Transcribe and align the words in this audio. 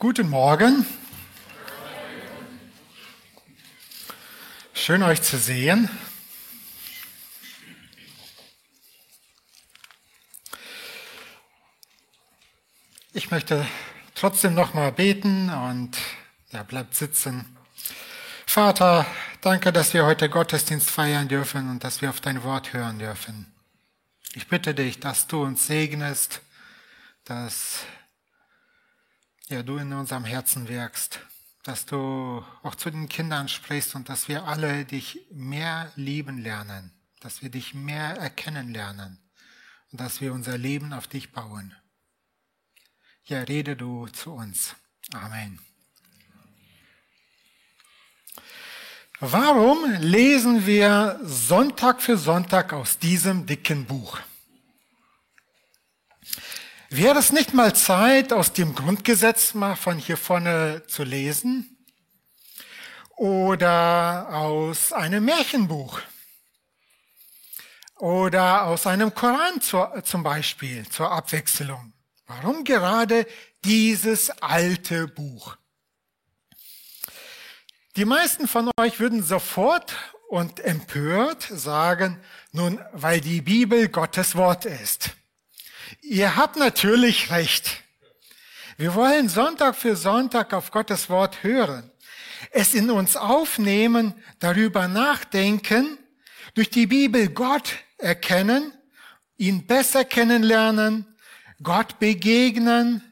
Guten 0.00 0.30
Morgen. 0.30 0.86
Schön 4.72 5.02
euch 5.02 5.20
zu 5.20 5.36
sehen. 5.36 5.90
Ich 13.12 13.30
möchte 13.30 13.66
trotzdem 14.14 14.54
noch 14.54 14.72
mal 14.72 14.90
beten 14.90 15.50
und 15.50 15.98
ja, 16.50 16.62
bleibt 16.62 16.94
sitzen. 16.94 17.44
Vater, 18.46 19.04
danke, 19.42 19.70
dass 19.70 19.92
wir 19.92 20.06
heute 20.06 20.30
Gottesdienst 20.30 20.88
feiern 20.88 21.28
dürfen 21.28 21.68
und 21.68 21.84
dass 21.84 22.00
wir 22.00 22.08
auf 22.08 22.22
dein 22.22 22.42
Wort 22.42 22.72
hören 22.72 22.98
dürfen. 22.98 23.52
Ich 24.32 24.48
bitte 24.48 24.74
dich, 24.74 24.98
dass 24.98 25.26
du 25.26 25.42
uns 25.42 25.66
segnest, 25.66 26.40
dass 27.26 27.80
ja, 29.50 29.64
du 29.64 29.78
in 29.78 29.92
unserem 29.92 30.24
Herzen 30.24 30.68
wirkst, 30.68 31.20
dass 31.64 31.84
du 31.84 32.44
auch 32.62 32.76
zu 32.76 32.90
den 32.90 33.08
Kindern 33.08 33.48
sprichst 33.48 33.96
und 33.96 34.08
dass 34.08 34.28
wir 34.28 34.44
alle 34.44 34.84
dich 34.84 35.26
mehr 35.32 35.92
lieben 35.96 36.38
lernen, 36.38 36.92
dass 37.20 37.42
wir 37.42 37.50
dich 37.50 37.74
mehr 37.74 38.16
erkennen 38.16 38.72
lernen 38.72 39.18
und 39.90 40.00
dass 40.00 40.20
wir 40.20 40.32
unser 40.32 40.56
Leben 40.56 40.92
auf 40.92 41.08
dich 41.08 41.32
bauen. 41.32 41.74
Ja, 43.24 43.40
rede 43.42 43.76
du 43.76 44.06
zu 44.06 44.32
uns. 44.32 44.76
Amen. 45.12 45.58
Warum 49.18 49.84
lesen 49.98 50.64
wir 50.64 51.20
Sonntag 51.24 52.00
für 52.00 52.16
Sonntag 52.16 52.72
aus 52.72 52.98
diesem 52.98 53.46
dicken 53.46 53.84
Buch? 53.84 54.18
Wäre 56.92 57.20
es 57.20 57.30
nicht 57.30 57.54
mal 57.54 57.72
Zeit, 57.72 58.32
aus 58.32 58.52
dem 58.52 58.74
Grundgesetz 58.74 59.54
mal 59.54 59.76
von 59.76 59.96
hier 59.96 60.16
vorne 60.16 60.82
zu 60.88 61.04
lesen? 61.04 61.78
Oder 63.16 64.26
aus 64.30 64.92
einem 64.92 65.24
Märchenbuch? 65.24 66.00
Oder 68.00 68.64
aus 68.64 68.88
einem 68.88 69.14
Koran 69.14 69.60
zum 69.60 70.24
Beispiel 70.24 70.84
zur 70.88 71.12
Abwechslung? 71.12 71.92
Warum 72.26 72.64
gerade 72.64 73.24
dieses 73.64 74.30
alte 74.42 75.06
Buch? 75.06 75.56
Die 77.94 78.04
meisten 78.04 78.48
von 78.48 78.68
euch 78.80 78.98
würden 78.98 79.22
sofort 79.22 79.94
und 80.28 80.58
empört 80.58 81.42
sagen, 81.42 82.20
nun, 82.50 82.80
weil 82.90 83.20
die 83.20 83.42
Bibel 83.42 83.88
Gottes 83.88 84.34
Wort 84.34 84.64
ist. 84.64 85.10
Ihr 86.02 86.36
habt 86.36 86.56
natürlich 86.56 87.30
recht. 87.30 87.82
Wir 88.76 88.94
wollen 88.94 89.28
Sonntag 89.28 89.76
für 89.76 89.96
Sonntag 89.96 90.54
auf 90.54 90.70
Gottes 90.70 91.10
Wort 91.10 91.42
hören, 91.42 91.90
es 92.50 92.74
in 92.74 92.90
uns 92.90 93.16
aufnehmen, 93.16 94.14
darüber 94.38 94.88
nachdenken, 94.88 95.98
durch 96.54 96.70
die 96.70 96.86
Bibel 96.86 97.28
Gott 97.28 97.74
erkennen, 97.98 98.72
ihn 99.36 99.66
besser 99.66 100.04
kennenlernen, 100.04 101.06
Gott 101.62 101.98
begegnen, 101.98 103.02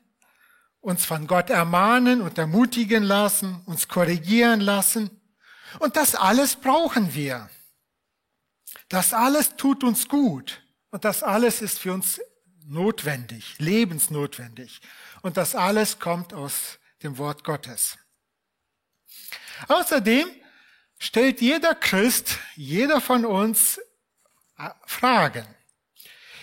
uns 0.80 1.04
von 1.04 1.26
Gott 1.26 1.50
ermahnen 1.50 2.22
und 2.22 2.38
ermutigen 2.38 3.02
lassen, 3.02 3.60
uns 3.66 3.88
korrigieren 3.88 4.60
lassen. 4.60 5.10
Und 5.80 5.96
das 5.96 6.14
alles 6.14 6.56
brauchen 6.56 7.14
wir. 7.14 7.50
Das 8.88 9.12
alles 9.12 9.56
tut 9.56 9.84
uns 9.84 10.08
gut. 10.08 10.62
Und 10.90 11.04
das 11.04 11.22
alles 11.22 11.60
ist 11.60 11.78
für 11.78 11.92
uns 11.92 12.18
notwendig, 12.68 13.58
lebensnotwendig. 13.58 14.80
Und 15.22 15.36
das 15.36 15.54
alles 15.54 15.98
kommt 15.98 16.32
aus 16.32 16.78
dem 17.02 17.18
Wort 17.18 17.44
Gottes. 17.44 17.98
Außerdem 19.68 20.28
stellt 20.98 21.40
jeder 21.40 21.74
Christ, 21.74 22.38
jeder 22.54 23.00
von 23.00 23.24
uns 23.24 23.78
äh, 24.58 24.70
Fragen. 24.86 25.46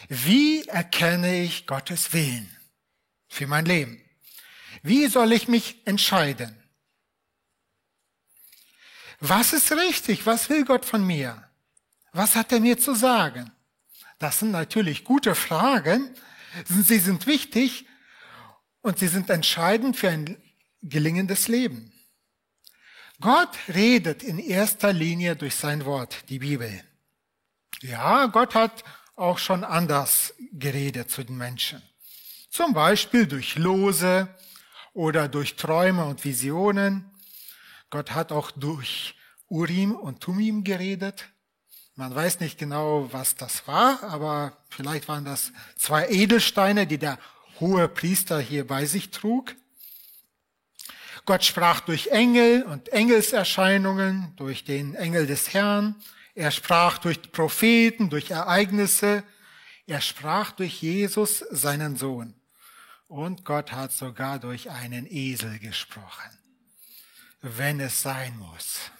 Wie 0.07 0.63
erkenne 0.67 1.43
ich 1.43 1.65
Gottes 1.65 2.13
Willen 2.13 2.55
für 3.27 3.47
mein 3.47 3.65
Leben? 3.65 4.01
Wie 4.83 5.07
soll 5.07 5.31
ich 5.31 5.47
mich 5.47 5.85
entscheiden? 5.87 6.61
Was 9.19 9.53
ist 9.53 9.71
richtig? 9.71 10.25
Was 10.25 10.49
will 10.49 10.65
Gott 10.65 10.85
von 10.85 11.05
mir? 11.05 11.49
Was 12.11 12.35
hat 12.35 12.51
er 12.51 12.59
mir 12.59 12.77
zu 12.77 12.93
sagen? 12.93 13.54
Das 14.19 14.39
sind 14.39 14.51
natürlich 14.51 15.03
gute 15.03 15.35
Fragen. 15.35 16.15
Sie 16.65 16.99
sind 16.99 17.27
wichtig 17.27 17.85
und 18.81 18.99
sie 18.99 19.07
sind 19.07 19.29
entscheidend 19.29 19.97
für 19.97 20.09
ein 20.09 20.41
gelingendes 20.81 21.47
Leben. 21.47 21.91
Gott 23.19 23.57
redet 23.67 24.23
in 24.23 24.39
erster 24.39 24.93
Linie 24.93 25.35
durch 25.35 25.55
sein 25.55 25.85
Wort, 25.85 26.29
die 26.29 26.39
Bibel. 26.39 26.83
Ja, 27.81 28.27
Gott 28.27 28.55
hat 28.55 28.83
auch 29.15 29.37
schon 29.37 29.63
anders 29.63 30.33
geredet 30.51 31.09
zu 31.09 31.23
den 31.23 31.37
Menschen. 31.37 31.81
Zum 32.49 32.73
Beispiel 32.73 33.25
durch 33.25 33.55
Lose 33.55 34.27
oder 34.93 35.27
durch 35.27 35.55
Träume 35.55 36.05
und 36.05 36.23
Visionen. 36.23 37.11
Gott 37.89 38.11
hat 38.11 38.31
auch 38.31 38.51
durch 38.51 39.15
Urim 39.47 39.95
und 39.95 40.21
Tumim 40.21 40.63
geredet. 40.63 41.29
Man 41.97 42.13
weiß 42.13 42.41
nicht 42.41 42.57
genau, 42.57 43.07
was 43.13 43.35
das 43.35 43.67
war, 43.67 44.03
aber 44.03 44.57
vielleicht 44.69 45.07
waren 45.07 45.23
das 45.23 45.53
zwei 45.77 46.09
Edelsteine, 46.09 46.87
die 46.87 46.97
der 46.97 47.17
hohe 47.61 47.87
Priester 47.87 48.39
hier 48.39 48.67
bei 48.67 48.85
sich 48.85 49.11
trug. 49.11 49.55
Gott 51.25 51.45
sprach 51.45 51.79
durch 51.79 52.07
Engel 52.07 52.63
und 52.63 52.89
Engelserscheinungen, 52.89 54.33
durch 54.35 54.65
den 54.65 54.93
Engel 54.95 55.25
des 55.25 55.53
Herrn. 55.53 55.95
Er 56.35 56.51
sprach 56.51 56.97
durch 56.97 57.31
Propheten, 57.31 58.09
durch 58.09 58.29
Ereignisse. 58.29 59.23
Er 59.87 60.01
sprach 60.01 60.51
durch 60.51 60.81
Jesus, 60.81 61.39
seinen 61.49 61.95
Sohn. 61.95 62.35
Und 63.07 63.45
Gott 63.45 63.71
hat 63.71 63.93
sogar 63.93 64.39
durch 64.39 64.69
einen 64.69 65.07
Esel 65.09 65.59
gesprochen, 65.59 66.29
wenn 67.41 67.79
es 67.79 68.01
sein 68.01 68.37
muss. 68.37 68.91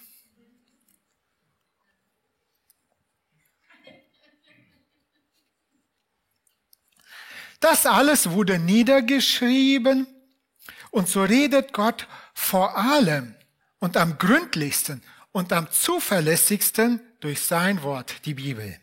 Das 7.60 7.86
alles 7.86 8.30
wurde 8.30 8.58
niedergeschrieben 8.58 10.06
und 10.90 11.08
so 11.08 11.22
redet 11.22 11.72
Gott 11.72 12.06
vor 12.34 12.76
allem 12.76 13.34
und 13.78 13.96
am 13.96 14.18
gründlichsten 14.18 15.02
und 15.32 15.52
am 15.52 15.70
zuverlässigsten 15.70 17.00
durch 17.20 17.40
sein 17.40 17.82
Wort, 17.82 18.24
die 18.24 18.34
Bibel. 18.34 18.78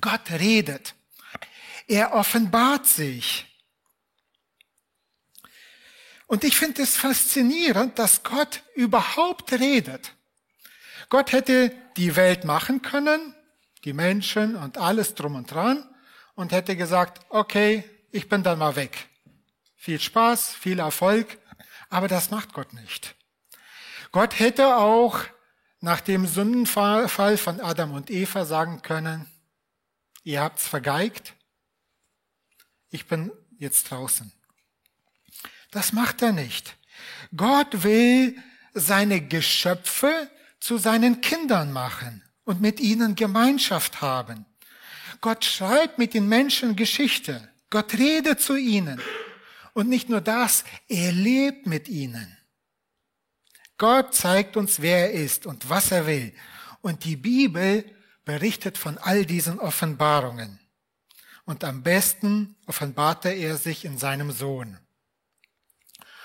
Gott 0.00 0.30
redet. 0.30 0.94
Er 1.86 2.12
offenbart 2.14 2.86
sich. 2.86 3.46
Und 6.26 6.44
ich 6.44 6.56
finde 6.56 6.82
es 6.82 6.96
faszinierend, 6.96 7.98
dass 7.98 8.22
Gott 8.22 8.62
überhaupt 8.74 9.52
redet. 9.52 10.12
Gott 11.08 11.32
hätte 11.32 11.74
die 11.96 12.16
Welt 12.16 12.44
machen 12.44 12.82
können, 12.82 13.34
die 13.84 13.94
Menschen 13.94 14.54
und 14.56 14.76
alles 14.76 15.14
drum 15.14 15.36
und 15.36 15.50
dran 15.50 15.88
und 16.38 16.52
hätte 16.52 16.76
gesagt, 16.76 17.20
okay, 17.30 17.82
ich 18.12 18.28
bin 18.28 18.44
dann 18.44 18.60
mal 18.60 18.76
weg. 18.76 19.08
Viel 19.74 19.98
Spaß, 19.98 20.54
viel 20.54 20.78
Erfolg, 20.78 21.36
aber 21.90 22.06
das 22.06 22.30
macht 22.30 22.52
Gott 22.52 22.74
nicht. 22.74 23.16
Gott 24.12 24.38
hätte 24.38 24.76
auch 24.76 25.18
nach 25.80 26.00
dem 26.00 26.28
Sündenfall 26.28 27.08
von 27.08 27.60
Adam 27.60 27.92
und 27.92 28.08
Eva 28.08 28.44
sagen 28.44 28.82
können, 28.82 29.26
ihr 30.22 30.40
habt's 30.40 30.68
vergeigt, 30.68 31.34
ich 32.90 33.06
bin 33.06 33.32
jetzt 33.58 33.90
draußen. 33.90 34.32
Das 35.72 35.92
macht 35.92 36.22
er 36.22 36.30
nicht. 36.30 36.76
Gott 37.36 37.82
will 37.82 38.36
seine 38.74 39.26
Geschöpfe 39.26 40.30
zu 40.60 40.78
seinen 40.78 41.20
Kindern 41.20 41.72
machen 41.72 42.22
und 42.44 42.60
mit 42.60 42.78
ihnen 42.78 43.16
Gemeinschaft 43.16 44.00
haben. 44.00 44.46
Gott 45.20 45.44
schreibt 45.44 45.98
mit 45.98 46.14
den 46.14 46.28
Menschen 46.28 46.76
Geschichte. 46.76 47.48
Gott 47.70 47.94
redet 47.94 48.40
zu 48.40 48.56
ihnen. 48.56 49.00
Und 49.74 49.88
nicht 49.88 50.08
nur 50.08 50.20
das, 50.20 50.64
er 50.88 51.12
lebt 51.12 51.66
mit 51.66 51.88
ihnen. 51.88 52.36
Gott 53.76 54.14
zeigt 54.14 54.56
uns, 54.56 54.80
wer 54.80 55.12
er 55.12 55.12
ist 55.12 55.46
und 55.46 55.68
was 55.70 55.92
er 55.92 56.06
will. 56.06 56.34
Und 56.80 57.04
die 57.04 57.16
Bibel 57.16 57.84
berichtet 58.24 58.76
von 58.76 58.98
all 58.98 59.24
diesen 59.24 59.58
Offenbarungen. 59.58 60.58
Und 61.44 61.64
am 61.64 61.82
besten 61.82 62.56
offenbarte 62.66 63.30
er 63.30 63.56
sich 63.56 63.84
in 63.84 63.96
seinem 63.96 64.32
Sohn. 64.32 64.78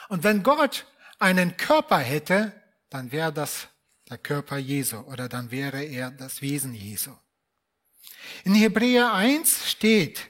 Und 0.10 0.24
wenn 0.24 0.44
Gott 0.44 0.86
einen 1.20 1.56
Körper 1.56 2.00
hätte, 2.00 2.52
dann 2.90 3.12
wäre 3.12 3.32
das 3.32 3.68
der 4.10 4.18
Körper 4.18 4.58
Jesu 4.58 4.98
oder 4.98 5.30
dann 5.30 5.50
wäre 5.50 5.84
er 5.84 6.12
das 6.12 6.42
Wesen 6.42 6.74
Jesu. 6.74 7.16
In 8.44 8.56
Hebräer 8.56 9.14
1 9.14 9.70
steht, 9.70 10.28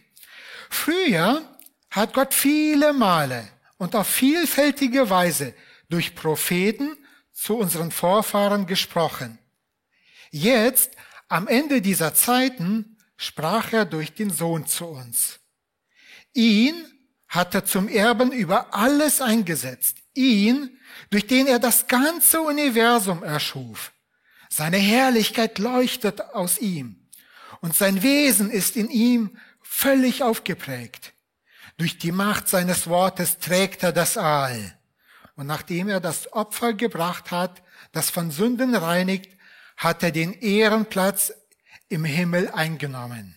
früher 0.70 1.42
hat 1.90 2.14
Gott 2.14 2.34
viele 2.34 2.94
Male 2.94 3.48
und 3.78 3.96
auf 3.96 4.08
vielfältige 4.08 5.10
Weise 5.10 5.54
durch 5.90 6.16
Propheten 6.16 6.98
zu 7.32 7.58
unseren 7.58 7.92
Vorfahren 7.92 8.66
gesprochen. 8.68 9.40
Jetzt, 10.32 10.92
am 11.28 11.48
Ende 11.48 11.82
dieser 11.82 12.14
Zeiten, 12.14 12.98
sprach 13.18 13.74
er 13.74 13.86
durch 13.86 14.14
den 14.14 14.30
Sohn 14.30 14.66
zu 14.66 14.86
uns. 14.86 15.40
Ihn 16.34 16.76
hat 17.28 17.56
er 17.56 17.66
zum 17.66 17.88
Erben 17.88 18.32
über 18.32 18.74
alles 18.74 19.22
eingesetzt. 19.22 19.98
Ihn, 20.14 20.80
durch 21.10 21.26
den 21.28 21.48
er 21.48 21.60
das 21.60 21.88
ganze 21.88 22.42
Universum 22.42 23.24
erschuf. 23.24 23.92
Seine 24.50 24.78
Herrlichkeit 24.78 25.58
leuchtet 25.58 26.22
aus 26.22 26.60
ihm 26.60 27.03
und 27.64 27.74
sein 27.74 28.04
Wesen 28.04 28.52
ist 28.52 28.76
in 28.76 28.90
ihm 28.90 29.38
völlig 29.62 30.22
aufgeprägt. 30.22 31.14
Durch 31.78 31.98
die 31.98 32.12
Macht 32.12 32.50
seines 32.50 32.88
Wortes 32.88 33.38
trägt 33.38 33.84
er 33.84 33.94
das 33.94 34.18
All. 34.18 34.78
Und 35.38 35.48
nachdem 35.48 35.88
er 35.88 36.02
das 36.02 36.34
Opfer 36.34 36.74
gebracht 36.74 37.32
hat, 37.32 37.64
das 37.94 38.10
von 38.10 38.32
Sünden 38.32 38.76
reinigt, 38.76 39.32
hat 39.78 40.04
er 40.04 40.12
den 40.12 40.34
Ehrenplatz 40.34 41.32
im 41.88 42.04
Himmel 42.04 42.52
eingenommen. 42.52 43.34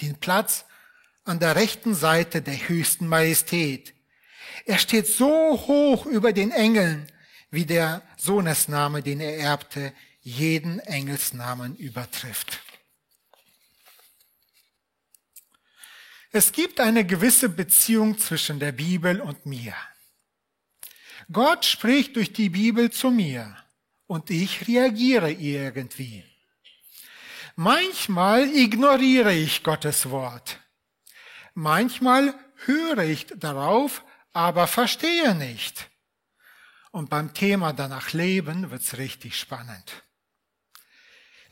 Den 0.00 0.16
Platz 0.16 0.64
an 1.22 1.38
der 1.38 1.54
rechten 1.54 1.94
Seite 1.94 2.42
der 2.42 2.68
höchsten 2.68 3.06
Majestät. 3.06 3.94
Er 4.64 4.78
steht 4.78 5.06
so 5.06 5.52
hoch 5.68 6.04
über 6.04 6.32
den 6.32 6.50
Engeln, 6.50 7.06
wie 7.52 7.64
der 7.64 8.02
Sohnesname, 8.16 9.04
den 9.04 9.20
er 9.20 9.38
erbte, 9.38 9.92
jeden 10.20 10.80
Engelsnamen 10.80 11.76
übertrifft. 11.76 12.60
Es 16.38 16.52
gibt 16.52 16.80
eine 16.80 17.06
gewisse 17.06 17.48
Beziehung 17.48 18.18
zwischen 18.18 18.58
der 18.58 18.72
Bibel 18.72 19.22
und 19.22 19.46
mir. 19.46 19.72
Gott 21.32 21.64
spricht 21.64 22.14
durch 22.14 22.30
die 22.34 22.50
Bibel 22.50 22.90
zu 22.90 23.10
mir 23.10 23.56
und 24.06 24.28
ich 24.28 24.68
reagiere 24.68 25.32
irgendwie. 25.32 26.24
Manchmal 27.54 28.54
ignoriere 28.54 29.32
ich 29.32 29.62
Gottes 29.62 30.10
Wort. 30.10 30.60
Manchmal 31.54 32.34
höre 32.66 33.04
ich 33.04 33.28
darauf, 33.34 34.04
aber 34.34 34.66
verstehe 34.66 35.34
nicht. 35.34 35.88
Und 36.90 37.08
beim 37.08 37.32
Thema 37.32 37.72
danach 37.72 38.12
leben 38.12 38.70
wird's 38.70 38.98
richtig 38.98 39.38
spannend. 39.38 40.05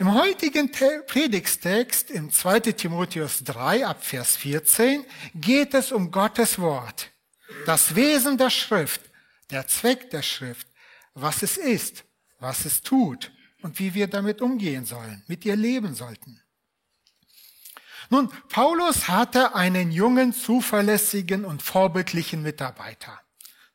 Im 0.05 0.13
heutigen 0.13 0.71
Predigstext 0.71 2.11
im 2.11 2.31
2. 2.31 2.61
Timotheus 2.61 3.43
3 3.43 3.87
ab 3.87 4.05
Vers 4.05 4.37
14 4.37 5.03
geht 5.35 5.73
es 5.73 5.93
um 5.93 6.11
Gottes 6.11 6.59
Wort, 6.59 7.11
das 7.65 7.95
Wesen 7.95 8.37
der 8.37 8.51
Schrift, 8.51 9.01
der 9.49 9.67
Zweck 9.67 10.11
der 10.11 10.21
Schrift, 10.21 10.67
was 11.15 11.43
es 11.43 11.57
ist, 11.57 12.05
was 12.39 12.67
es 12.67 12.83
tut 12.83 13.33
und 13.63 13.79
wie 13.79 13.95
wir 13.95 14.07
damit 14.07 14.43
umgehen 14.43 14.85
sollen, 14.85 15.25
mit 15.27 15.47
ihr 15.47 15.57
leben 15.57 15.95
sollten. 15.95 16.39
Nun, 18.11 18.29
Paulus 18.51 19.09
hatte 19.09 19.55
einen 19.55 19.91
jungen, 19.91 20.35
zuverlässigen 20.35 21.47
und 21.47 21.63
vorbildlichen 21.63 22.43
Mitarbeiter. 22.43 23.23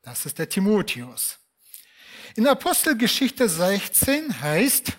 Das 0.03 0.27
ist 0.27 0.37
der 0.37 0.47
Timotheus. 0.47 1.39
In 2.35 2.45
Apostelgeschichte 2.45 3.49
16 3.49 4.41
heißt, 4.41 4.98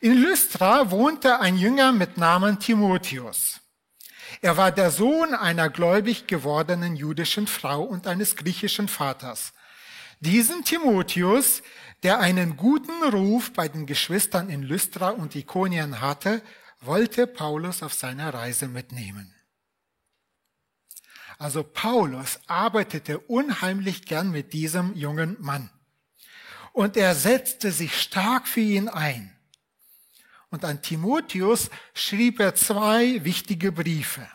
in 0.00 0.14
Lystra 0.14 0.90
wohnte 0.90 1.40
ein 1.40 1.56
Jünger 1.56 1.92
mit 1.92 2.16
Namen 2.16 2.58
Timotheus. 2.58 3.60
Er 4.40 4.56
war 4.56 4.70
der 4.70 4.90
Sohn 4.90 5.34
einer 5.34 5.70
gläubig 5.70 6.26
gewordenen 6.26 6.96
jüdischen 6.96 7.46
Frau 7.46 7.82
und 7.82 8.06
eines 8.06 8.36
griechischen 8.36 8.88
Vaters. 8.88 9.52
Diesen 10.20 10.64
Timotheus, 10.64 11.62
der 12.02 12.20
einen 12.20 12.56
guten 12.56 13.02
Ruf 13.02 13.52
bei 13.52 13.68
den 13.68 13.86
Geschwistern 13.86 14.50
in 14.50 14.62
Lystra 14.62 15.10
und 15.10 15.34
Ikonien 15.34 16.00
hatte, 16.00 16.42
wollte 16.80 17.26
Paulus 17.26 17.82
auf 17.82 17.94
seiner 17.94 18.32
Reise 18.32 18.68
mitnehmen. 18.68 19.34
Also 21.38 21.62
Paulus 21.62 22.40
arbeitete 22.46 23.18
unheimlich 23.18 24.06
gern 24.06 24.30
mit 24.30 24.52
diesem 24.52 24.94
jungen 24.96 25.36
Mann. 25.40 25.70
Und 26.72 26.96
er 26.96 27.14
setzte 27.14 27.72
sich 27.72 28.00
stark 28.00 28.46
für 28.46 28.60
ihn 28.60 28.88
ein. 28.88 29.37
Und 30.50 30.64
an 30.64 30.80
Timotheus 30.82 31.70
schrieb 31.94 32.40
er 32.40 32.54
zwei 32.54 33.22
wichtige 33.24 33.72
Briefe. 33.72 34.26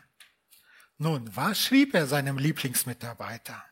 Nun, 0.97 1.35
was 1.35 1.59
schrieb 1.59 1.93
er 1.95 2.05
seinem 2.05 2.37
Lieblingsmitarbeiter? 2.37 3.63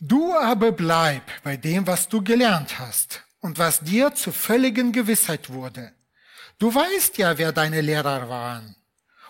Du 0.00 0.34
aber 0.34 0.72
bleib 0.72 1.30
bei 1.42 1.56
dem, 1.56 1.86
was 1.86 2.08
du 2.08 2.22
gelernt 2.22 2.78
hast 2.78 3.24
und 3.40 3.58
was 3.58 3.80
dir 3.80 4.14
zur 4.14 4.32
völligen 4.32 4.92
Gewissheit 4.92 5.48
wurde. 5.50 5.94
Du 6.58 6.74
weißt 6.74 7.18
ja, 7.18 7.38
wer 7.38 7.52
deine 7.52 7.80
Lehrer 7.80 8.28
waren 8.28 8.76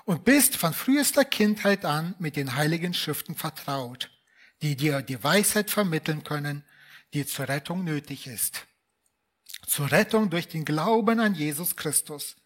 und 0.05 0.25
bist 0.25 0.57
von 0.57 0.73
frühester 0.73 1.25
Kindheit 1.25 1.85
an 1.85 2.15
mit 2.19 2.37
den 2.37 2.57
heiligen 2.57 2.95
Schriften 2.95 3.35
vertraut, 3.35 4.11
die 4.63 4.77
dir 4.77 5.03
die 5.03 5.23
Weisheit 5.23 5.71
vermitteln 5.71 6.25
können, 6.25 6.65
die 7.13 7.27
zur 7.27 7.49
Rettung 7.49 7.85
nötig 7.85 8.27
ist. 8.27 8.67
Zur 9.67 9.91
Rettung 9.93 10.31
durch 10.31 10.49
den 10.49 10.65
Glauben 10.65 11.21
an 11.21 11.35
Jesus 11.35 11.77
Christus. 11.77 12.37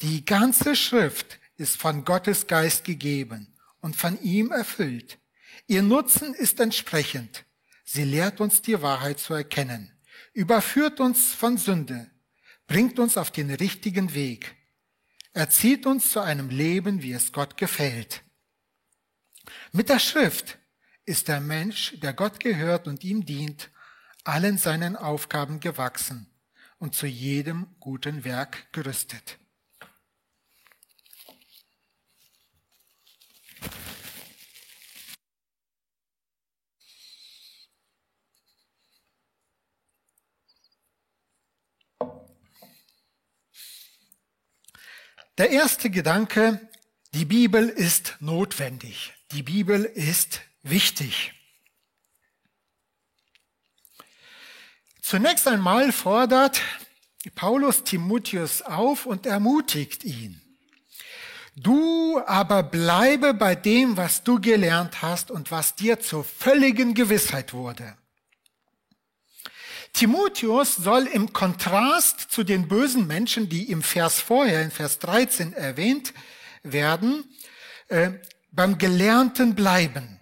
Die 0.00 0.24
ganze 0.24 0.76
Schrift 0.76 1.38
ist 1.56 1.76
von 1.76 2.04
Gottes 2.04 2.46
Geist 2.46 2.84
gegeben 2.84 3.54
und 3.80 3.96
von 3.96 4.20
ihm 4.22 4.50
erfüllt. 4.50 5.18
Ihr 5.66 5.82
Nutzen 5.82 6.34
ist 6.34 6.60
entsprechend. 6.60 7.44
Sie 7.84 8.04
lehrt 8.04 8.40
uns 8.40 8.62
die 8.62 8.80
Wahrheit 8.80 9.18
zu 9.18 9.34
erkennen, 9.34 9.92
überführt 10.32 10.98
uns 11.00 11.34
von 11.34 11.58
Sünde, 11.58 12.10
bringt 12.66 12.98
uns 12.98 13.18
auf 13.18 13.30
den 13.30 13.50
richtigen 13.50 14.14
Weg, 14.14 14.56
erzieht 15.34 15.84
uns 15.84 16.10
zu 16.10 16.20
einem 16.20 16.48
Leben, 16.48 17.02
wie 17.02 17.12
es 17.12 17.32
Gott 17.32 17.56
gefällt. 17.56 18.22
Mit 19.72 19.88
der 19.88 19.98
Schrift 19.98 20.58
ist 21.04 21.28
der 21.28 21.40
Mensch, 21.40 21.98
der 22.00 22.12
Gott 22.12 22.40
gehört 22.40 22.86
und 22.86 23.04
ihm 23.04 23.26
dient, 23.26 23.70
allen 24.24 24.58
seinen 24.58 24.96
Aufgaben 24.96 25.60
gewachsen 25.60 26.26
und 26.78 26.94
zu 26.94 27.06
jedem 27.06 27.66
guten 27.80 28.24
Werk 28.24 28.72
gerüstet. 28.72 29.38
Der 45.38 45.50
erste 45.50 45.88
Gedanke, 45.88 46.60
die 47.14 47.24
Bibel 47.24 47.68
ist 47.68 48.16
notwendig. 48.20 49.14
Die 49.32 49.42
Bibel 49.42 49.84
ist 49.84 50.42
wichtig. 50.62 51.32
Zunächst 55.02 55.48
einmal 55.48 55.90
fordert 55.92 56.62
Paulus 57.34 57.82
Timotheus 57.82 58.62
auf 58.62 59.04
und 59.04 59.26
ermutigt 59.26 60.04
ihn. 60.04 60.40
Du 61.56 62.22
aber 62.24 62.62
bleibe 62.62 63.34
bei 63.34 63.54
dem, 63.54 63.96
was 63.96 64.22
du 64.22 64.40
gelernt 64.40 65.02
hast 65.02 65.30
und 65.30 65.50
was 65.50 65.74
dir 65.74 66.00
zur 66.00 66.24
völligen 66.24 66.94
Gewissheit 66.94 67.52
wurde. 67.52 67.96
Timotheus 69.92 70.76
soll 70.76 71.06
im 71.06 71.32
Kontrast 71.32 72.20
zu 72.30 72.44
den 72.44 72.68
bösen 72.68 73.06
Menschen, 73.06 73.48
die 73.48 73.70
im 73.70 73.82
Vers 73.82 74.20
vorher, 74.20 74.62
in 74.62 74.70
Vers 74.70 75.00
13 75.00 75.52
erwähnt 75.52 76.14
werden, 76.62 77.24
äh, 77.88 78.12
beim 78.52 78.78
Gelernten 78.78 79.54
bleiben. 79.54 80.20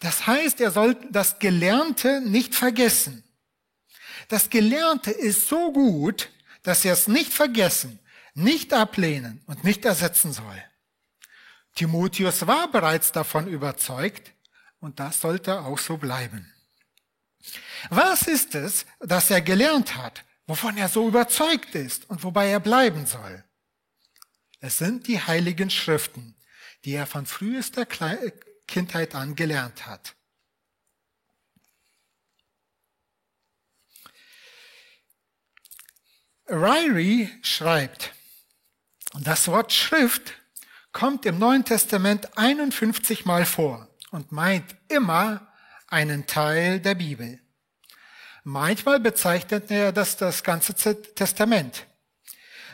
Das 0.00 0.26
heißt, 0.26 0.60
er 0.60 0.70
soll 0.72 0.96
das 1.10 1.38
Gelernte 1.38 2.20
nicht 2.20 2.54
vergessen. 2.54 3.23
Das 4.28 4.50
Gelernte 4.50 5.10
ist 5.10 5.48
so 5.48 5.72
gut, 5.72 6.30
dass 6.62 6.84
er 6.84 6.94
es 6.94 7.08
nicht 7.08 7.32
vergessen, 7.32 7.98
nicht 8.34 8.72
ablehnen 8.72 9.42
und 9.46 9.64
nicht 9.64 9.84
ersetzen 9.84 10.32
soll. 10.32 10.62
Timotheus 11.74 12.46
war 12.46 12.70
bereits 12.70 13.12
davon 13.12 13.48
überzeugt 13.48 14.32
und 14.80 15.00
das 15.00 15.20
sollte 15.20 15.60
auch 15.60 15.78
so 15.78 15.96
bleiben. 15.96 16.52
Was 17.90 18.22
ist 18.22 18.54
es, 18.54 18.86
das 19.00 19.30
er 19.30 19.40
gelernt 19.40 19.96
hat, 19.96 20.24
wovon 20.46 20.76
er 20.76 20.88
so 20.88 21.08
überzeugt 21.08 21.74
ist 21.74 22.08
und 22.08 22.22
wobei 22.22 22.48
er 22.48 22.60
bleiben 22.60 23.06
soll? 23.06 23.44
Es 24.60 24.78
sind 24.78 25.08
die 25.08 25.20
heiligen 25.20 25.68
Schriften, 25.68 26.36
die 26.84 26.92
er 26.92 27.06
von 27.06 27.26
frühester 27.26 27.86
Kindheit 28.66 29.14
an 29.14 29.34
gelernt 29.34 29.86
hat. 29.86 30.14
Ryrie 36.50 37.30
schreibt, 37.40 38.12
das 39.18 39.48
Wort 39.48 39.72
Schrift 39.72 40.34
kommt 40.92 41.24
im 41.24 41.38
Neuen 41.38 41.64
Testament 41.64 42.36
51 42.36 43.24
Mal 43.24 43.46
vor 43.46 43.88
und 44.10 44.30
meint 44.30 44.76
immer 44.88 45.50
einen 45.88 46.26
Teil 46.26 46.80
der 46.80 46.96
Bibel. 46.96 47.40
Manchmal 48.42 49.00
bezeichnet 49.00 49.70
er 49.70 49.90
das 49.92 50.18
das 50.18 50.44
ganze 50.44 50.74
Testament. 51.14 51.86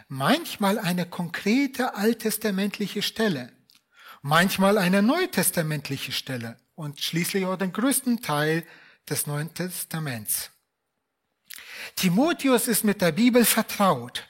Manchmal 0.09 0.81
eine 0.81 1.07
konkrete 1.07 1.95
alttestamentliche 1.95 3.03
Stelle. 3.03 3.53
Manchmal 4.21 4.79
eine 4.79 5.01
neutestamentliche 5.01 6.11
Stelle 6.11 6.57
und 6.75 7.01
schließlich 7.01 7.47
auch 7.47 7.57
den 7.57 7.73
größten 7.73 8.21
Teil 8.21 8.67
des 9.09 9.29
Neuen 9.29 9.55
Testaments. 9.55 10.51
Timotheus 11.97 12.69
ist 12.69 12.85
mit 12.85 13.01
der 13.01 13.13
Bibel 13.13 13.45
vertraut. 13.45 14.27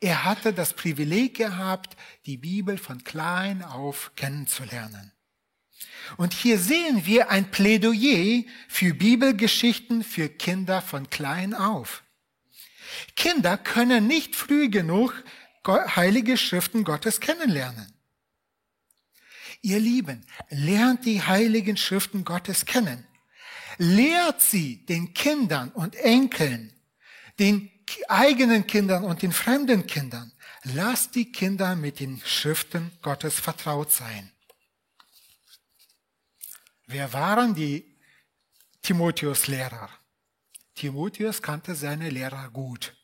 Er 0.00 0.24
hatte 0.24 0.52
das 0.52 0.74
Privileg 0.74 1.36
gehabt, 1.36 1.96
die 2.26 2.36
Bibel 2.36 2.78
von 2.78 3.04
klein 3.04 3.62
auf 3.62 4.12
kennenzulernen. 4.16 5.12
Und 6.16 6.34
hier 6.34 6.58
sehen 6.58 7.06
wir 7.06 7.30
ein 7.30 7.50
Plädoyer 7.50 8.44
für 8.68 8.94
Bibelgeschichten 8.94 10.04
für 10.04 10.28
Kinder 10.28 10.82
von 10.82 11.08
klein 11.08 11.54
auf. 11.54 12.02
Kinder 13.16 13.56
können 13.56 14.06
nicht 14.06 14.36
früh 14.36 14.68
genug 14.68 15.24
heilige 15.66 16.36
Schriften 16.36 16.84
Gottes 16.84 17.20
kennenlernen. 17.20 17.90
Ihr 19.62 19.80
Lieben, 19.80 20.26
lernt 20.50 21.06
die 21.06 21.22
heiligen 21.22 21.78
Schriften 21.78 22.24
Gottes 22.24 22.66
kennen. 22.66 23.06
Lehrt 23.78 24.42
sie 24.42 24.84
den 24.84 25.14
Kindern 25.14 25.70
und 25.70 25.96
Enkeln, 25.96 26.72
den 27.38 27.70
eigenen 28.08 28.66
Kindern 28.66 29.04
und 29.04 29.22
den 29.22 29.32
fremden 29.32 29.86
Kindern. 29.86 30.32
Lasst 30.62 31.14
die 31.14 31.30
Kinder 31.30 31.76
mit 31.76 32.00
den 32.00 32.20
Schriften 32.24 32.90
Gottes 33.02 33.38
vertraut 33.38 33.92
sein. 33.92 34.32
Wer 36.86 37.12
waren 37.12 37.54
die 37.54 37.98
Timotheus-Lehrer? 38.82 39.90
Timotheus 40.74 41.40
kannte 41.40 41.74
seine 41.74 42.10
Lehrer 42.10 42.50
gut. 42.50 42.96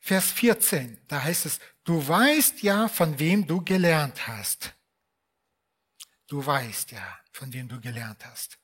Vers 0.00 0.30
14, 0.32 0.98
da 1.08 1.22
heißt 1.22 1.46
es, 1.46 1.58
du 1.84 2.06
weißt 2.06 2.62
ja, 2.62 2.88
von 2.88 3.18
wem 3.18 3.46
du 3.46 3.62
gelernt 3.62 4.26
hast. 4.26 4.74
Du 6.26 6.44
weißt 6.44 6.92
ja, 6.92 7.18
von 7.32 7.52
wem 7.52 7.68
du 7.68 7.80
gelernt 7.80 8.24
hast. 8.24 8.58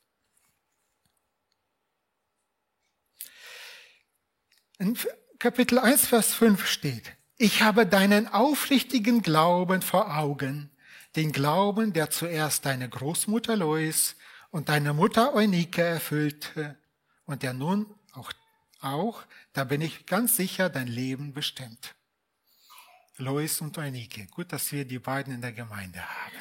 In 4.77 4.97
Kapitel 5.39 5.79
1, 5.79 6.07
Vers 6.07 6.33
5 6.33 6.65
steht, 6.67 7.15
ich 7.37 7.61
habe 7.61 7.85
deinen 7.85 8.27
aufrichtigen 8.27 9.21
Glauben 9.21 9.81
vor 9.81 10.17
Augen, 10.17 10.69
den 11.15 11.31
Glauben, 11.31 11.93
der 11.93 12.09
zuerst 12.09 12.65
deine 12.65 12.89
Großmutter 12.89 13.55
Lois 13.55 14.15
und 14.51 14.67
deine 14.67 14.93
Mutter 14.93 15.33
Eunike 15.33 15.81
erfüllte 15.81 16.77
und 17.25 17.41
der 17.41 17.53
nun 17.53 17.85
auch, 18.13 18.33
auch, 18.81 19.23
da 19.53 19.63
bin 19.63 19.81
ich 19.81 20.05
ganz 20.05 20.35
sicher, 20.35 20.69
dein 20.69 20.87
Leben 20.87 21.33
bestimmt. 21.33 21.95
Lois 23.17 23.61
und 23.61 23.77
Eunike. 23.77 24.27
Gut, 24.27 24.51
dass 24.51 24.73
wir 24.73 24.83
die 24.83 24.99
beiden 24.99 25.35
in 25.35 25.41
der 25.41 25.53
Gemeinde 25.53 26.01
haben. 26.01 26.35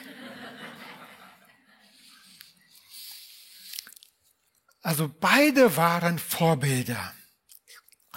Also 4.83 5.09
beide 5.09 5.77
waren 5.77 6.19
Vorbilder. 6.19 7.15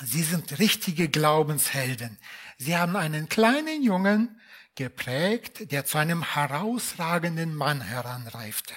Sie 0.03 0.23
sind 0.23 0.59
richtige 0.59 1.09
Glaubenshelden. 1.09 2.17
Sie 2.57 2.77
haben 2.77 2.95
einen 2.95 3.29
kleinen 3.29 3.81
Jungen 3.83 4.39
geprägt, 4.75 5.71
der 5.71 5.85
zu 5.85 5.97
einem 5.97 6.23
herausragenden 6.23 7.55
Mann 7.55 7.81
heranreifte, 7.81 8.75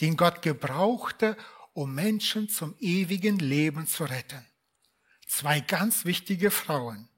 den 0.00 0.16
Gott 0.16 0.42
gebrauchte, 0.42 1.36
um 1.72 1.94
Menschen 1.94 2.48
zum 2.48 2.74
ewigen 2.78 3.38
Leben 3.38 3.86
zu 3.86 4.04
retten. 4.04 4.44
Zwei 5.28 5.60
ganz 5.60 6.04
wichtige 6.04 6.50
Frauen. 6.50 7.08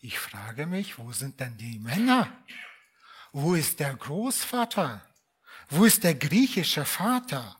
Ich 0.00 0.18
frage 0.18 0.66
mich, 0.66 0.98
wo 0.98 1.12
sind 1.12 1.38
denn 1.38 1.56
die 1.58 1.78
Männer? 1.78 2.32
Wo 3.32 3.54
ist 3.54 3.78
der 3.78 3.94
Großvater? 3.94 5.06
Wo 5.68 5.84
ist 5.84 6.02
der 6.02 6.14
griechische 6.14 6.84
Vater? 6.84 7.56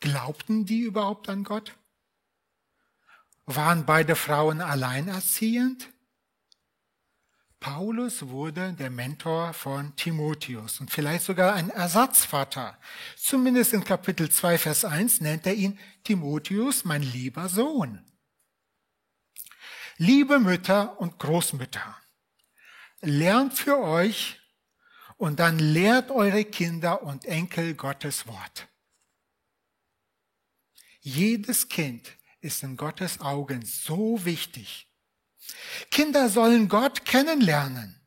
Glaubten 0.00 0.64
die 0.64 0.80
überhaupt 0.80 1.28
an 1.28 1.44
Gott? 1.44 1.76
Waren 3.54 3.84
beide 3.84 4.16
Frauen 4.16 4.60
alleinerziehend? 4.60 5.92
Paulus 7.60 8.28
wurde 8.28 8.72
der 8.72 8.90
Mentor 8.90 9.52
von 9.52 9.94
Timotheus 9.94 10.80
und 10.80 10.90
vielleicht 10.90 11.24
sogar 11.24 11.54
ein 11.54 11.70
Ersatzvater. 11.70 12.76
Zumindest 13.16 13.72
in 13.72 13.84
Kapitel 13.84 14.30
2, 14.30 14.58
Vers 14.58 14.84
1 14.84 15.20
nennt 15.20 15.46
er 15.46 15.54
ihn 15.54 15.78
Timotheus, 16.02 16.84
mein 16.84 17.02
lieber 17.02 17.48
Sohn. 17.48 18.04
Liebe 19.96 20.40
Mütter 20.40 20.98
und 21.00 21.18
Großmütter, 21.20 21.96
lernt 23.00 23.54
für 23.54 23.78
euch 23.78 24.40
und 25.16 25.38
dann 25.38 25.58
lehrt 25.58 26.10
eure 26.10 26.44
Kinder 26.44 27.02
und 27.02 27.26
Enkel 27.26 27.74
Gottes 27.74 28.26
Wort. 28.26 28.66
Jedes 31.00 31.68
Kind 31.68 32.16
ist 32.42 32.62
in 32.62 32.76
Gottes 32.76 33.20
Augen 33.20 33.64
so 33.64 34.24
wichtig. 34.24 34.88
Kinder 35.90 36.28
sollen 36.28 36.68
Gott 36.68 37.04
kennenlernen. 37.04 38.00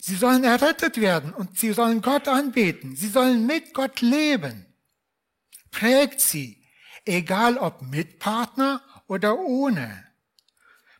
Sie 0.00 0.14
sollen 0.16 0.44
errettet 0.44 1.00
werden 1.00 1.32
und 1.32 1.58
sie 1.58 1.72
sollen 1.72 2.00
Gott 2.00 2.28
anbeten. 2.28 2.94
Sie 2.94 3.08
sollen 3.08 3.46
mit 3.46 3.74
Gott 3.74 4.00
leben. 4.00 4.66
Prägt 5.70 6.20
sie, 6.20 6.64
egal 7.04 7.58
ob 7.58 7.82
mit 7.82 8.18
Partner 8.18 8.82
oder 9.06 9.38
ohne. 9.38 10.06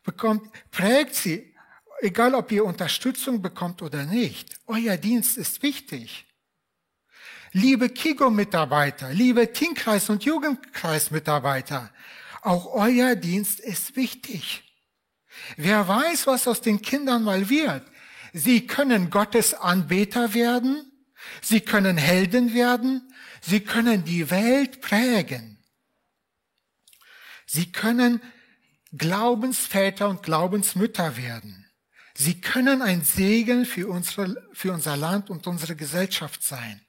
Bekommt, 0.03 0.51
prägt 0.71 1.15
sie, 1.15 1.55
egal 2.01 2.35
ob 2.35 2.51
ihr 2.51 2.65
Unterstützung 2.65 3.41
bekommt 3.41 3.83
oder 3.83 4.05
nicht. 4.05 4.59
Euer 4.67 4.97
Dienst 4.97 5.37
ist 5.37 5.63
wichtig. 5.63 6.27
Liebe 7.53 7.89
Kigo-Mitarbeiter, 7.89 9.13
liebe 9.13 9.53
Teamkreis- 9.53 10.11
und 10.11 10.25
Jugendkreis-Mitarbeiter, 10.25 11.93
auch 12.45 12.67
euer 12.67 13.17
Dienst 13.17 13.61
ist 13.61 13.97
wichtig. 13.97 14.63
Wer 15.57 15.89
weiß, 15.89 16.27
was 16.27 16.47
aus 16.47 16.61
den 16.61 16.83
Kindern 16.83 17.25
mal 17.25 17.49
wird. 17.49 17.83
Sie 18.33 18.67
können 18.67 19.11
Gottes 19.11 19.55
Anbeter 19.55 20.35
werden, 20.35 20.91
sie 21.41 21.61
können 21.61 21.97
Helden 21.97 22.53
werden, 22.53 23.13
sie 23.41 23.61
können 23.61 24.05
die 24.05 24.31
Welt 24.31 24.81
prägen. 24.81 25.59
Sie 27.47 27.71
können 27.71 28.21
Glaubensväter 28.93 30.09
und 30.09 30.23
Glaubensmütter 30.23 31.17
werden. 31.17 31.67
Sie 32.17 32.41
können 32.41 32.83
ein 32.83 33.03
Segen 33.03 33.65
für, 33.65 33.89
unsere, 33.89 34.49
für 34.53 34.73
unser 34.73 34.97
Land 34.97 35.31
und 35.31 35.47
unsere 35.47 35.77
Gesellschaft 35.77 36.43
sein. 36.43 36.81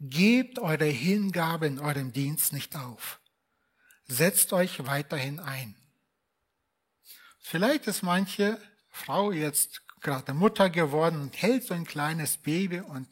Gebt 0.00 0.58
eure 0.58 0.86
Hingabe 0.86 1.66
in 1.66 1.78
eurem 1.78 2.12
Dienst 2.12 2.52
nicht 2.52 2.76
auf. 2.76 3.19
Setzt 4.10 4.52
euch 4.52 4.84
weiterhin 4.86 5.38
ein. 5.38 5.76
Vielleicht 7.38 7.86
ist 7.86 8.02
manche 8.02 8.60
Frau 8.88 9.30
jetzt 9.30 9.86
gerade 10.00 10.34
Mutter 10.34 10.68
geworden 10.68 11.20
und 11.20 11.40
hält 11.40 11.62
so 11.62 11.74
ein 11.74 11.86
kleines 11.86 12.36
Baby 12.36 12.80
und 12.80 13.06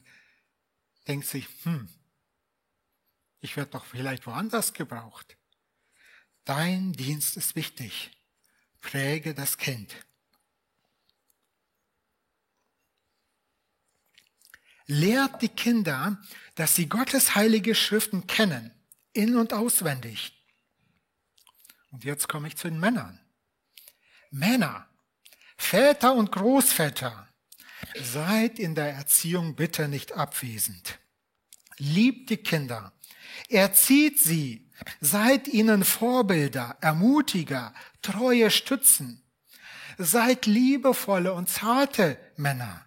denkt 1.07 1.29
sich, 1.29 1.47
hm, 1.63 1.89
ich 3.39 3.57
werde 3.57 3.71
doch 3.71 3.85
vielleicht 3.85 4.27
woanders 4.27 4.73
gebraucht. 4.73 5.37
Dein 6.45 6.93
Dienst 6.95 7.37
ist 7.37 7.55
wichtig. 7.55 8.11
Präge 8.81 9.35
das 9.35 9.57
Kind. 9.57 9.95
Lehrt 14.87 15.43
die 15.43 15.49
Kinder, 15.49 16.21
dass 16.57 16.75
sie 16.75 16.89
Gottes 16.89 17.37
heilige 17.37 17.77
Schriften 17.77 18.27
kennen, 18.27 18.73
in 19.13 19.37
und 19.37 19.53
auswendig. 19.53 20.38
Und 21.91 22.05
jetzt 22.05 22.29
komme 22.29 22.49
ich 22.49 22.57
zu 22.57 22.69
den 22.69 22.81
Männern. 22.81 23.21
Männer, 24.31 24.87
Väter 25.57 26.15
und 26.15 26.33
Großväter, 26.33 27.29
seid 28.03 28.59
in 28.59 28.75
der 28.75 28.93
Erziehung 28.93 29.55
bitte 29.55 29.89
nicht 29.89 30.13
abwesend. 30.13 30.99
Liebt 31.79 32.31
die 32.31 32.37
Kinder, 32.37 32.93
erzieht 33.49 34.21
sie, 34.21 34.69
seid 35.01 35.49
ihnen 35.49 35.85
Vorbilder, 35.85 36.77
Ermutiger, 36.81 37.73
treue 38.03 38.51
Stützen. 38.51 39.23
Seid 39.97 40.47
liebevolle 40.47 41.33
und 41.33 41.49
zarte 41.49 42.19
Männer. 42.37 42.85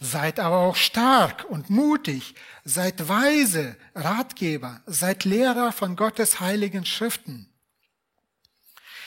Seid 0.00 0.38
aber 0.38 0.58
auch 0.58 0.76
stark 0.76 1.44
und 1.44 1.70
mutig, 1.70 2.34
seid 2.64 3.08
weise, 3.08 3.76
Ratgeber, 3.94 4.82
seid 4.86 5.24
Lehrer 5.24 5.72
von 5.72 5.96
Gottes 5.96 6.40
heiligen 6.40 6.84
Schriften. 6.84 7.53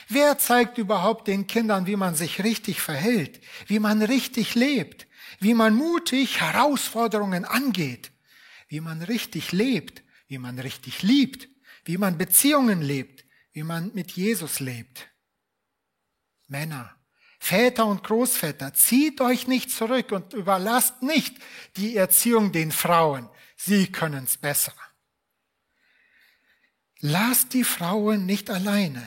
Wer 0.09 0.37
zeigt 0.37 0.77
überhaupt 0.77 1.27
den 1.27 1.47
Kindern, 1.47 1.85
wie 1.85 1.97
man 1.97 2.15
sich 2.15 2.43
richtig 2.43 2.81
verhält, 2.81 3.41
wie 3.67 3.79
man 3.79 4.01
richtig 4.01 4.55
lebt, 4.55 5.07
wie 5.39 5.53
man 5.53 5.75
mutig 5.75 6.39
Herausforderungen 6.39 7.43
angeht, 7.43 8.11
wie 8.69 8.79
man 8.79 9.01
richtig 9.01 9.51
lebt, 9.51 10.03
wie 10.27 10.37
man 10.37 10.59
richtig 10.59 11.03
liebt, 11.03 11.49
wie 11.83 11.97
man 11.97 12.17
Beziehungen 12.17 12.81
lebt, 12.81 13.25
wie 13.51 13.63
man 13.63 13.91
mit 13.93 14.11
Jesus 14.11 14.59
lebt. 14.59 15.09
Männer, 16.47 16.95
Väter 17.39 17.85
und 17.85 18.03
Großväter, 18.03 18.73
zieht 18.73 19.19
euch 19.19 19.47
nicht 19.47 19.71
zurück 19.71 20.11
und 20.11 20.33
überlasst 20.33 21.01
nicht 21.03 21.35
die 21.75 21.95
Erziehung 21.95 22.51
den 22.51 22.71
Frauen. 22.71 23.29
Sie 23.55 23.91
können's 23.91 24.37
besser. 24.37 24.73
Lasst 26.99 27.53
die 27.53 27.63
Frauen 27.63 28.25
nicht 28.25 28.49
alleine. 28.49 29.03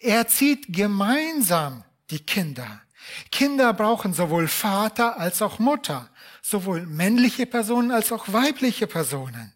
Erzieht 0.00 0.72
gemeinsam 0.72 1.84
die 2.10 2.20
Kinder. 2.20 2.82
Kinder 3.30 3.72
brauchen 3.74 4.14
sowohl 4.14 4.48
Vater 4.48 5.18
als 5.18 5.42
auch 5.42 5.58
Mutter, 5.58 6.10
sowohl 6.42 6.86
männliche 6.86 7.46
Personen 7.46 7.90
als 7.90 8.12
auch 8.12 8.32
weibliche 8.32 8.86
Personen. 8.86 9.52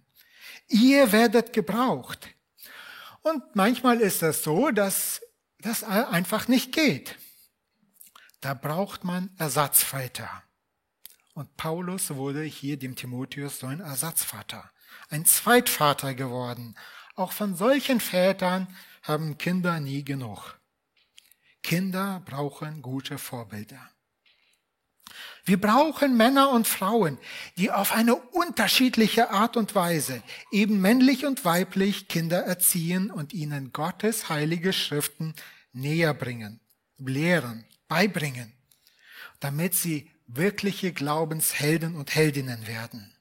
Ihr 0.68 1.12
werdet 1.12 1.52
gebraucht. 1.52 2.28
Und 3.22 3.56
manchmal 3.56 4.00
ist 4.00 4.22
es 4.22 4.42
so, 4.42 4.70
dass 4.70 5.22
das 5.60 5.82
einfach 5.82 6.46
nicht 6.48 6.72
geht. 6.72 7.16
Da 8.40 8.54
braucht 8.54 9.02
man 9.02 9.30
Ersatzväter. 9.38 10.42
Und 11.34 11.56
Paulus 11.56 12.14
wurde 12.14 12.42
hier 12.42 12.78
dem 12.78 12.96
Timotheus 12.96 13.60
so 13.60 13.66
ein 13.66 13.80
Ersatzvater, 13.80 14.70
ein 15.08 15.24
Zweitvater 15.24 16.14
geworden. 16.14 16.76
Auch 17.18 17.32
von 17.32 17.56
solchen 17.56 17.98
Vätern 17.98 18.68
haben 19.02 19.38
Kinder 19.38 19.80
nie 19.80 20.04
genug. 20.04 20.56
Kinder 21.64 22.22
brauchen 22.24 22.80
gute 22.80 23.18
Vorbilder. 23.18 23.90
Wir 25.44 25.60
brauchen 25.60 26.16
Männer 26.16 26.50
und 26.50 26.68
Frauen, 26.68 27.18
die 27.56 27.72
auf 27.72 27.90
eine 27.90 28.14
unterschiedliche 28.14 29.30
Art 29.30 29.56
und 29.56 29.74
Weise, 29.74 30.22
eben 30.52 30.80
männlich 30.80 31.26
und 31.26 31.44
weiblich, 31.44 32.06
Kinder 32.06 32.44
erziehen 32.44 33.10
und 33.10 33.32
ihnen 33.32 33.72
Gottes 33.72 34.28
heilige 34.28 34.72
Schriften 34.72 35.34
näher 35.72 36.14
bringen, 36.14 36.60
lehren 36.98 37.64
beibringen, 37.88 38.52
damit 39.40 39.74
sie 39.74 40.08
wirkliche 40.28 40.92
Glaubenshelden 40.92 41.96
und 41.96 42.14
Heldinnen 42.14 42.68
werden. 42.68 43.12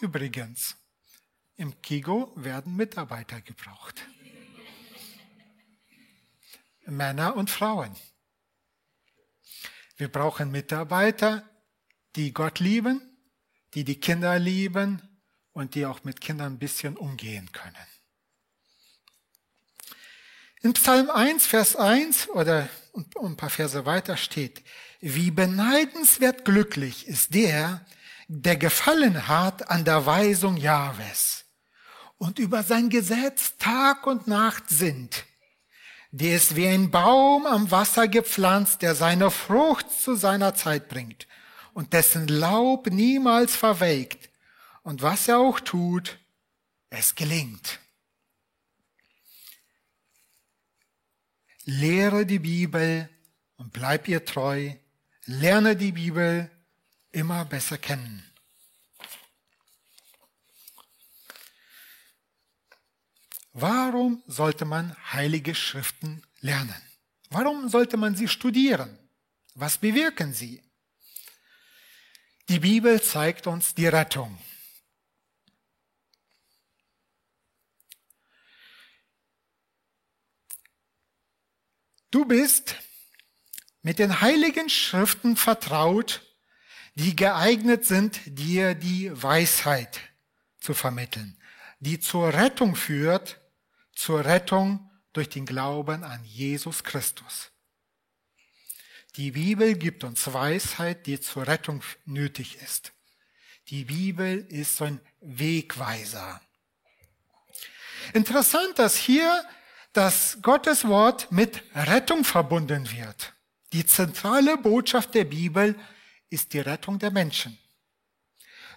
Übrigens, 0.00 0.77
im 1.58 1.82
Kigo 1.82 2.32
werden 2.36 2.76
Mitarbeiter 2.76 3.40
gebraucht. 3.40 4.00
Männer 6.86 7.36
und 7.36 7.50
Frauen. 7.50 7.94
Wir 9.96 10.08
brauchen 10.08 10.52
Mitarbeiter, 10.52 11.42
die 12.14 12.32
Gott 12.32 12.60
lieben, 12.60 13.02
die 13.74 13.84
die 13.84 13.98
Kinder 13.98 14.38
lieben 14.38 15.02
und 15.52 15.74
die 15.74 15.84
auch 15.84 16.04
mit 16.04 16.20
Kindern 16.20 16.54
ein 16.54 16.58
bisschen 16.58 16.96
umgehen 16.96 17.50
können. 17.52 17.74
In 20.62 20.72
Psalm 20.74 21.10
1, 21.10 21.44
Vers 21.44 21.74
1 21.74 22.28
oder 22.30 22.68
ein 22.94 23.36
paar 23.36 23.50
Verse 23.50 23.84
weiter 23.84 24.16
steht, 24.16 24.62
wie 25.00 25.32
beneidenswert 25.32 26.44
glücklich 26.44 27.08
ist 27.08 27.34
der, 27.34 27.84
der 28.28 28.56
gefallen 28.56 29.26
hat 29.26 29.68
an 29.70 29.84
der 29.84 30.06
Weisung 30.06 30.56
Jahwes 30.56 31.47
und 32.18 32.38
über 32.38 32.62
sein 32.62 32.90
Gesetz 32.90 33.56
Tag 33.58 34.06
und 34.06 34.26
Nacht 34.26 34.68
sind. 34.68 35.24
Der 36.10 36.36
ist 36.36 36.56
wie 36.56 36.66
ein 36.66 36.90
Baum 36.90 37.46
am 37.46 37.70
Wasser 37.70 38.08
gepflanzt, 38.08 38.82
der 38.82 38.94
seine 38.94 39.30
Frucht 39.30 39.90
zu 39.90 40.14
seiner 40.14 40.54
Zeit 40.54 40.88
bringt 40.88 41.26
und 41.74 41.92
dessen 41.92 42.28
Laub 42.28 42.88
niemals 42.88 43.56
verwelkt. 43.56 44.30
Und 44.82 45.02
was 45.02 45.28
er 45.28 45.38
auch 45.38 45.60
tut, 45.60 46.18
es 46.90 47.14
gelingt. 47.14 47.78
lehre 51.68 52.24
die 52.24 52.38
Bibel 52.38 53.10
und 53.58 53.74
bleib 53.74 54.08
ihr 54.08 54.24
treu, 54.24 54.72
lerne 55.26 55.76
die 55.76 55.92
Bibel 55.92 56.50
immer 57.12 57.44
besser 57.44 57.76
kennen. 57.76 58.24
Warum 63.60 64.22
sollte 64.28 64.64
man 64.64 64.96
heilige 65.12 65.52
Schriften 65.52 66.22
lernen? 66.38 66.80
Warum 67.28 67.68
sollte 67.68 67.96
man 67.96 68.14
sie 68.14 68.28
studieren? 68.28 68.96
Was 69.54 69.78
bewirken 69.78 70.32
sie? 70.32 70.62
Die 72.48 72.60
Bibel 72.60 73.02
zeigt 73.02 73.48
uns 73.48 73.74
die 73.74 73.88
Rettung. 73.88 74.38
Du 82.12 82.26
bist 82.26 82.76
mit 83.82 83.98
den 83.98 84.20
heiligen 84.20 84.70
Schriften 84.70 85.36
vertraut, 85.36 86.22
die 86.94 87.16
geeignet 87.16 87.84
sind, 87.84 88.20
dir 88.24 88.76
die 88.76 89.10
Weisheit 89.20 89.98
zu 90.60 90.74
vermitteln, 90.74 91.36
die 91.80 91.98
zur 91.98 92.32
Rettung 92.32 92.76
führt, 92.76 93.40
zur 93.98 94.24
Rettung 94.24 94.88
durch 95.12 95.28
den 95.28 95.44
Glauben 95.44 96.04
an 96.04 96.24
Jesus 96.24 96.84
Christus. 96.84 97.50
Die 99.16 99.32
Bibel 99.32 99.74
gibt 99.74 100.04
uns 100.04 100.32
Weisheit, 100.32 101.06
die 101.06 101.18
zur 101.18 101.48
Rettung 101.48 101.82
nötig 102.04 102.62
ist. 102.62 102.92
Die 103.66 103.86
Bibel 103.86 104.46
ist 104.50 104.76
so 104.76 104.84
ein 104.84 105.00
Wegweiser. 105.20 106.40
Interessant, 108.12 108.78
dass 108.78 108.96
hier 108.96 109.44
dass 109.94 110.38
Gottes 110.42 110.86
Wort 110.86 111.32
mit 111.32 111.62
Rettung 111.74 112.22
verbunden 112.22 112.92
wird. 112.92 113.32
Die 113.72 113.84
zentrale 113.84 114.56
Botschaft 114.56 115.14
der 115.14 115.24
Bibel 115.24 115.74
ist 116.30 116.52
die 116.52 116.60
Rettung 116.60 117.00
der 117.00 117.10
Menschen 117.10 117.58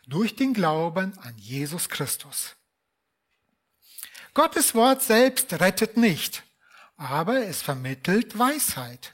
durch 0.08 0.36
den 0.36 0.54
Glauben 0.54 1.16
an 1.20 1.38
Jesus 1.38 1.90
Christus. 1.90 2.56
Gottes 4.34 4.76
Wort 4.76 5.02
selbst 5.02 5.52
rettet 5.54 5.98
nicht, 5.98 6.44
aber 6.96 7.46
es 7.46 7.62
vermittelt 7.62 8.40
Weisheit. 8.40 9.14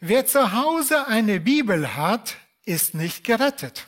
Wer 0.00 0.26
zu 0.26 0.52
Hause 0.52 1.06
eine 1.06 1.38
Bibel 1.38 1.94
hat, 1.94 2.36
ist 2.64 2.94
nicht 2.94 3.22
gerettet. 3.22 3.86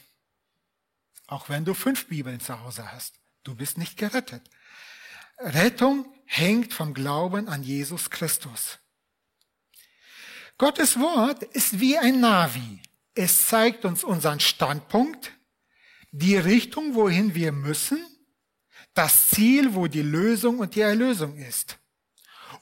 Auch 1.27 1.49
wenn 1.49 1.65
du 1.65 1.75
fünf 1.75 2.07
Bibeln 2.07 2.39
zu 2.39 2.61
Hause 2.61 2.93
hast, 2.93 3.15
du 3.43 3.57
bist 3.57 3.77
nicht 3.77 3.97
gerettet. 3.97 4.43
Rettung 5.39 6.07
hängt 6.27 6.73
vom 6.73 6.95
Glauben 6.95 7.49
an 7.49 7.65
Jesus 7.65 8.11
Christus. 8.11 8.79
Gottes 10.59 11.01
Wort 11.01 11.43
ist 11.43 11.81
wie 11.81 11.99
ein 11.99 12.21
Navi. 12.21 12.81
Es 13.17 13.49
zeigt 13.49 13.85
uns 13.85 14.05
unseren 14.05 14.39
Standpunkt, 14.39 15.33
die 16.13 16.37
Richtung, 16.37 16.95
wohin 16.95 17.35
wir 17.35 17.51
müssen, 17.51 17.99
das 18.95 19.31
Ziel, 19.31 19.75
wo 19.75 19.87
die 19.89 20.03
Lösung 20.03 20.61
und 20.61 20.75
die 20.75 20.81
Erlösung 20.81 21.37
ist. 21.37 21.79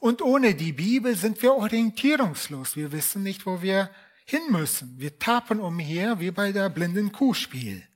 Und 0.01 0.23
ohne 0.23 0.55
die 0.55 0.73
Bibel 0.73 1.14
sind 1.14 1.40
wir 1.42 1.55
orientierungslos. 1.55 2.75
Wir 2.75 2.90
wissen 2.90 3.23
nicht, 3.23 3.47
wo 3.47 3.62
wir 3.62 3.90
hin 4.25 4.42
müssen. 4.51 4.99
Wir 4.99 5.18
tappen 5.18 5.61
umher 5.61 6.18
wie 6.18 6.31
bei 6.31 6.51
der 6.51 6.71
blinden 6.71 7.12
Kuhspiel. 7.12 7.87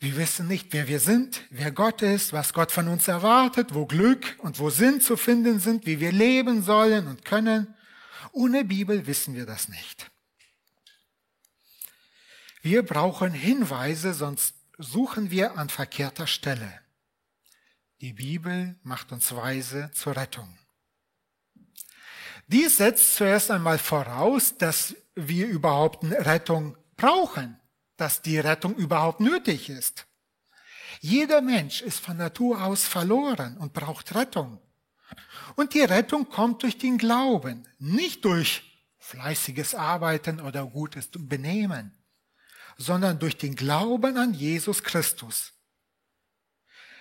Wir 0.00 0.16
wissen 0.16 0.46
nicht, 0.46 0.72
wer 0.72 0.86
wir 0.86 1.00
sind, 1.00 1.42
wer 1.50 1.72
Gott 1.72 2.02
ist, 2.02 2.32
was 2.32 2.52
Gott 2.52 2.70
von 2.70 2.86
uns 2.86 3.08
erwartet, 3.08 3.74
wo 3.74 3.84
Glück 3.84 4.36
und 4.38 4.60
wo 4.60 4.70
Sinn 4.70 5.00
zu 5.00 5.16
finden 5.16 5.58
sind, 5.58 5.86
wie 5.86 5.98
wir 5.98 6.12
leben 6.12 6.62
sollen 6.62 7.08
und 7.08 7.24
können. 7.24 7.74
Ohne 8.32 8.64
Bibel 8.64 9.06
wissen 9.08 9.34
wir 9.34 9.44
das 9.44 9.68
nicht. 9.68 10.10
Wir 12.62 12.82
brauchen 12.82 13.32
Hinweise, 13.32 14.14
sonst 14.14 14.54
suchen 14.78 15.30
wir 15.30 15.58
an 15.58 15.68
verkehrter 15.68 16.26
Stelle. 16.26 16.80
Die 18.00 18.12
Bibel 18.12 18.78
macht 18.82 19.12
uns 19.12 19.34
weise 19.34 19.90
zur 19.92 20.16
Rettung. 20.16 20.56
Dies 22.46 22.78
setzt 22.78 23.16
zuerst 23.16 23.50
einmal 23.50 23.78
voraus, 23.78 24.56
dass 24.56 24.94
wir 25.14 25.48
überhaupt 25.48 26.04
eine 26.04 26.24
Rettung 26.24 26.78
brauchen 26.96 27.58
dass 27.98 28.22
die 28.22 28.38
Rettung 28.38 28.74
überhaupt 28.76 29.20
nötig 29.20 29.68
ist. 29.68 30.06
Jeder 31.00 31.42
Mensch 31.42 31.82
ist 31.82 32.00
von 32.00 32.16
Natur 32.16 32.64
aus 32.64 32.84
verloren 32.84 33.58
und 33.58 33.74
braucht 33.74 34.14
Rettung. 34.14 34.58
Und 35.56 35.74
die 35.74 35.82
Rettung 35.82 36.28
kommt 36.28 36.62
durch 36.62 36.78
den 36.78 36.96
Glauben, 36.96 37.68
nicht 37.78 38.24
durch 38.24 38.62
fleißiges 38.98 39.74
Arbeiten 39.74 40.40
oder 40.40 40.64
gutes 40.64 41.10
Benehmen, 41.12 41.92
sondern 42.78 43.18
durch 43.18 43.36
den 43.36 43.56
Glauben 43.56 44.16
an 44.16 44.32
Jesus 44.32 44.82
Christus. 44.82 45.52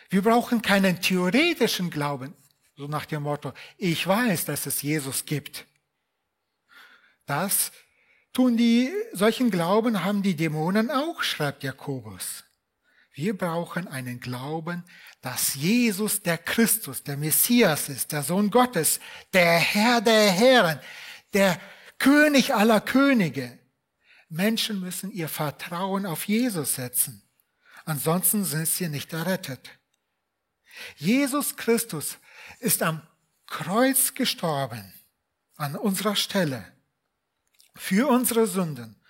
Wir 0.09 0.21
brauchen 0.21 0.61
keinen 0.61 0.99
theoretischen 1.01 1.89
Glauben, 1.89 2.35
so 2.75 2.87
nach 2.87 3.05
dem 3.05 3.23
Motto, 3.23 3.53
ich 3.77 4.05
weiß, 4.05 4.45
dass 4.45 4.65
es 4.65 4.81
Jesus 4.81 5.25
gibt. 5.25 5.65
Das 7.25 7.71
tun 8.33 8.57
die, 8.57 8.91
solchen 9.13 9.51
Glauben 9.51 10.03
haben 10.03 10.23
die 10.23 10.35
Dämonen 10.35 10.91
auch, 10.91 11.21
schreibt 11.23 11.63
Jakobus. 11.63 12.43
Wir 13.13 13.35
brauchen 13.35 13.87
einen 13.87 14.19
Glauben, 14.19 14.83
dass 15.21 15.55
Jesus 15.55 16.21
der 16.21 16.37
Christus, 16.37 17.03
der 17.03 17.17
Messias 17.17 17.89
ist, 17.89 18.11
der 18.11 18.23
Sohn 18.23 18.51
Gottes, 18.51 18.99
der 19.33 19.57
Herr 19.57 20.01
der 20.01 20.31
Herren, 20.31 20.79
der 21.33 21.59
König 21.97 22.53
aller 22.53 22.79
Könige. 22.79 23.57
Menschen 24.29 24.79
müssen 24.79 25.11
ihr 25.11 25.29
Vertrauen 25.29 26.05
auf 26.05 26.27
Jesus 26.27 26.75
setzen. 26.75 27.23
Ansonsten 27.85 28.43
sind 28.43 28.67
sie 28.67 28.89
nicht 28.89 29.13
errettet. 29.13 29.69
Jesus 30.97 31.55
Christus 31.55 32.17
ist 32.59 32.83
am 32.83 33.01
Kreuz 33.47 34.13
gestorben, 34.13 34.93
an 35.55 35.75
unserer 35.75 36.15
Stelle, 36.15 36.73
für 37.75 38.09
unsere 38.09 38.47
Sünden. 38.47 39.01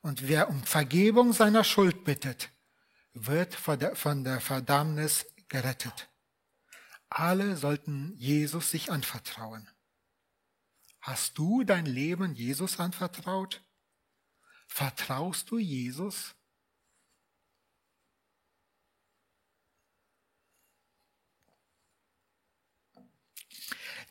Und 0.00 0.28
wer 0.28 0.48
um 0.48 0.62
Vergebung 0.62 1.32
seiner 1.32 1.64
Schuld 1.64 2.04
bittet, 2.04 2.50
wird 3.14 3.54
von 3.54 4.24
der 4.24 4.40
Verdammnis 4.40 5.26
gerettet. 5.48 6.08
Alle 7.10 7.56
sollten 7.56 8.14
Jesus 8.16 8.70
sich 8.70 8.92
anvertrauen. 8.92 9.68
Hast 11.00 11.38
du 11.38 11.64
dein 11.64 11.86
Leben 11.86 12.34
Jesus 12.34 12.78
anvertraut? 12.78 13.62
Vertraust 14.68 15.50
du 15.50 15.58
Jesus? 15.58 16.34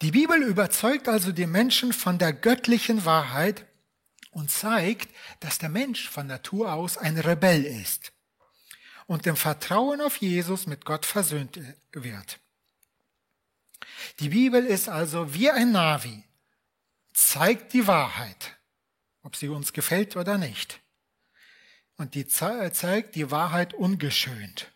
Die 0.02 0.12
Bibel 0.12 0.44
überzeugt 0.44 1.08
also 1.08 1.32
die 1.32 1.48
Menschen 1.48 1.92
von 1.92 2.20
der 2.20 2.34
göttlichen 2.34 3.06
Wahrheit 3.06 3.66
und 4.30 4.52
zeigt, 4.52 5.10
dass 5.40 5.58
der 5.58 5.70
Mensch 5.70 6.08
von 6.10 6.28
Natur 6.28 6.74
aus 6.74 6.98
ein 6.98 7.18
Rebell 7.18 7.64
ist 7.66 8.12
und 9.08 9.26
im 9.26 9.36
Vertrauen 9.36 10.02
auf 10.02 10.18
Jesus 10.18 10.68
mit 10.68 10.86
Gott 10.86 11.06
versöhnt 11.06 11.60
wird. 11.92 12.40
Die 14.20 14.30
Bibel 14.30 14.64
ist 14.66 14.90
also 14.90 15.34
wie 15.34 15.50
ein 15.50 15.72
Navi, 15.72 16.24
zeigt 17.14 17.74
die 17.74 17.88
Wahrheit, 17.88 18.57
ob 19.28 19.36
sie 19.36 19.50
uns 19.50 19.74
gefällt 19.74 20.16
oder 20.16 20.38
nicht. 20.38 20.80
Und 21.98 22.16
die 22.16 22.28
zeigt 22.28 23.16
die 23.16 23.30
Wahrheit 23.30 23.74
ungeschönt. 23.74 24.72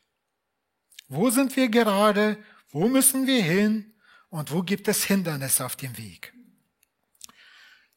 Wo 1.08 1.30
sind 1.30 1.56
wir 1.56 1.70
gerade? 1.70 2.38
Wo 2.70 2.90
müssen 2.90 3.28
wir 3.28 3.42
hin? 3.42 3.94
Und 4.30 4.52
wo 4.52 4.62
gibt 4.62 4.90
es 4.90 5.06
Hindernisse 5.06 5.66
auf 5.66 5.78
dem 5.78 5.98
Weg? 5.98 6.34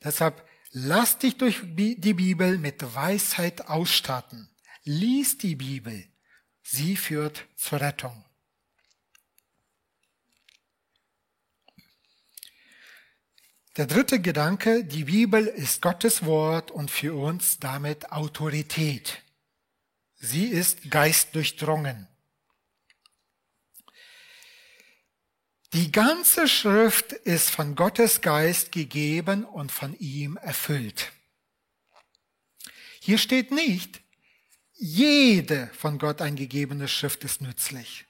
Deshalb 0.05 0.49
lass 0.71 1.19
dich 1.19 1.37
durch 1.39 1.61
die 1.65 2.15
Bibel 2.15 2.57
mit 2.57 2.95
Weisheit 2.95 3.67
ausstatten. 3.69 4.49
Lies 4.85 5.39
die 5.39 5.57
Bibel. 5.57 6.07
Sie 6.63 6.97
führt 6.97 7.47
zur 7.57 7.81
Rettung. 7.81 8.25
Der 13.77 13.87
dritte 13.87 14.21
Gedanke, 14.21 14.85
die 14.85 15.05
Bibel 15.05 15.49
ist 15.49 15.83
Gottes 15.83 16.25
Wort 16.25 16.71
und 16.71 16.93
für 16.93 17.19
uns 17.19 17.59
damit 17.59 18.13
Autorität. 18.13 19.21
Sie 20.15 20.47
ist 20.47 20.93
geistdurchdrungen. 20.93 22.07
Die 25.73 25.91
ganze 25.91 26.47
Schrift 26.47 27.11
ist 27.11 27.51
von 27.51 27.75
Gottes 27.75 28.21
Geist 28.21 28.71
gegeben 28.71 29.45
und 29.45 29.73
von 29.73 29.99
ihm 29.99 30.37
erfüllt. 30.37 31.11
Hier 33.01 33.19
steht 33.19 33.51
nicht, 33.51 34.01
jede 34.75 35.67
von 35.75 35.99
Gott 35.99 36.23
eingegebene 36.23 36.87
Schrift 36.87 37.25
ist 37.25 37.41
nützlich, 37.41 38.07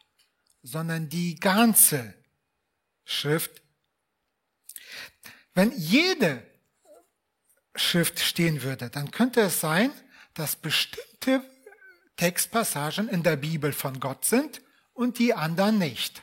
sondern 0.62 1.08
die 1.08 1.36
ganze 1.36 2.12
Schrift. 3.06 3.63
Wenn 5.54 5.72
jede 5.72 6.42
Schrift 7.76 8.20
stehen 8.20 8.62
würde, 8.62 8.90
dann 8.90 9.10
könnte 9.10 9.40
es 9.40 9.60
sein, 9.60 9.92
dass 10.34 10.56
bestimmte 10.56 11.42
Textpassagen 12.16 13.08
in 13.08 13.22
der 13.22 13.36
Bibel 13.36 13.72
von 13.72 14.00
Gott 14.00 14.24
sind 14.24 14.62
und 14.92 15.18
die 15.18 15.34
anderen 15.34 15.78
nicht. 15.78 16.22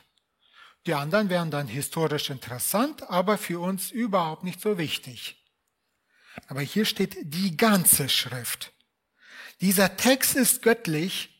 Die 0.86 0.94
anderen 0.94 1.28
wären 1.28 1.50
dann 1.50 1.68
historisch 1.68 2.30
interessant, 2.30 3.08
aber 3.08 3.38
für 3.38 3.60
uns 3.60 3.90
überhaupt 3.90 4.44
nicht 4.44 4.60
so 4.60 4.78
wichtig. 4.78 5.42
Aber 6.48 6.60
hier 6.60 6.84
steht 6.84 7.16
die 7.22 7.56
ganze 7.56 8.08
Schrift. 8.08 8.72
Dieser 9.60 9.96
Text 9.96 10.34
ist 10.34 10.62
göttlich. 10.62 11.31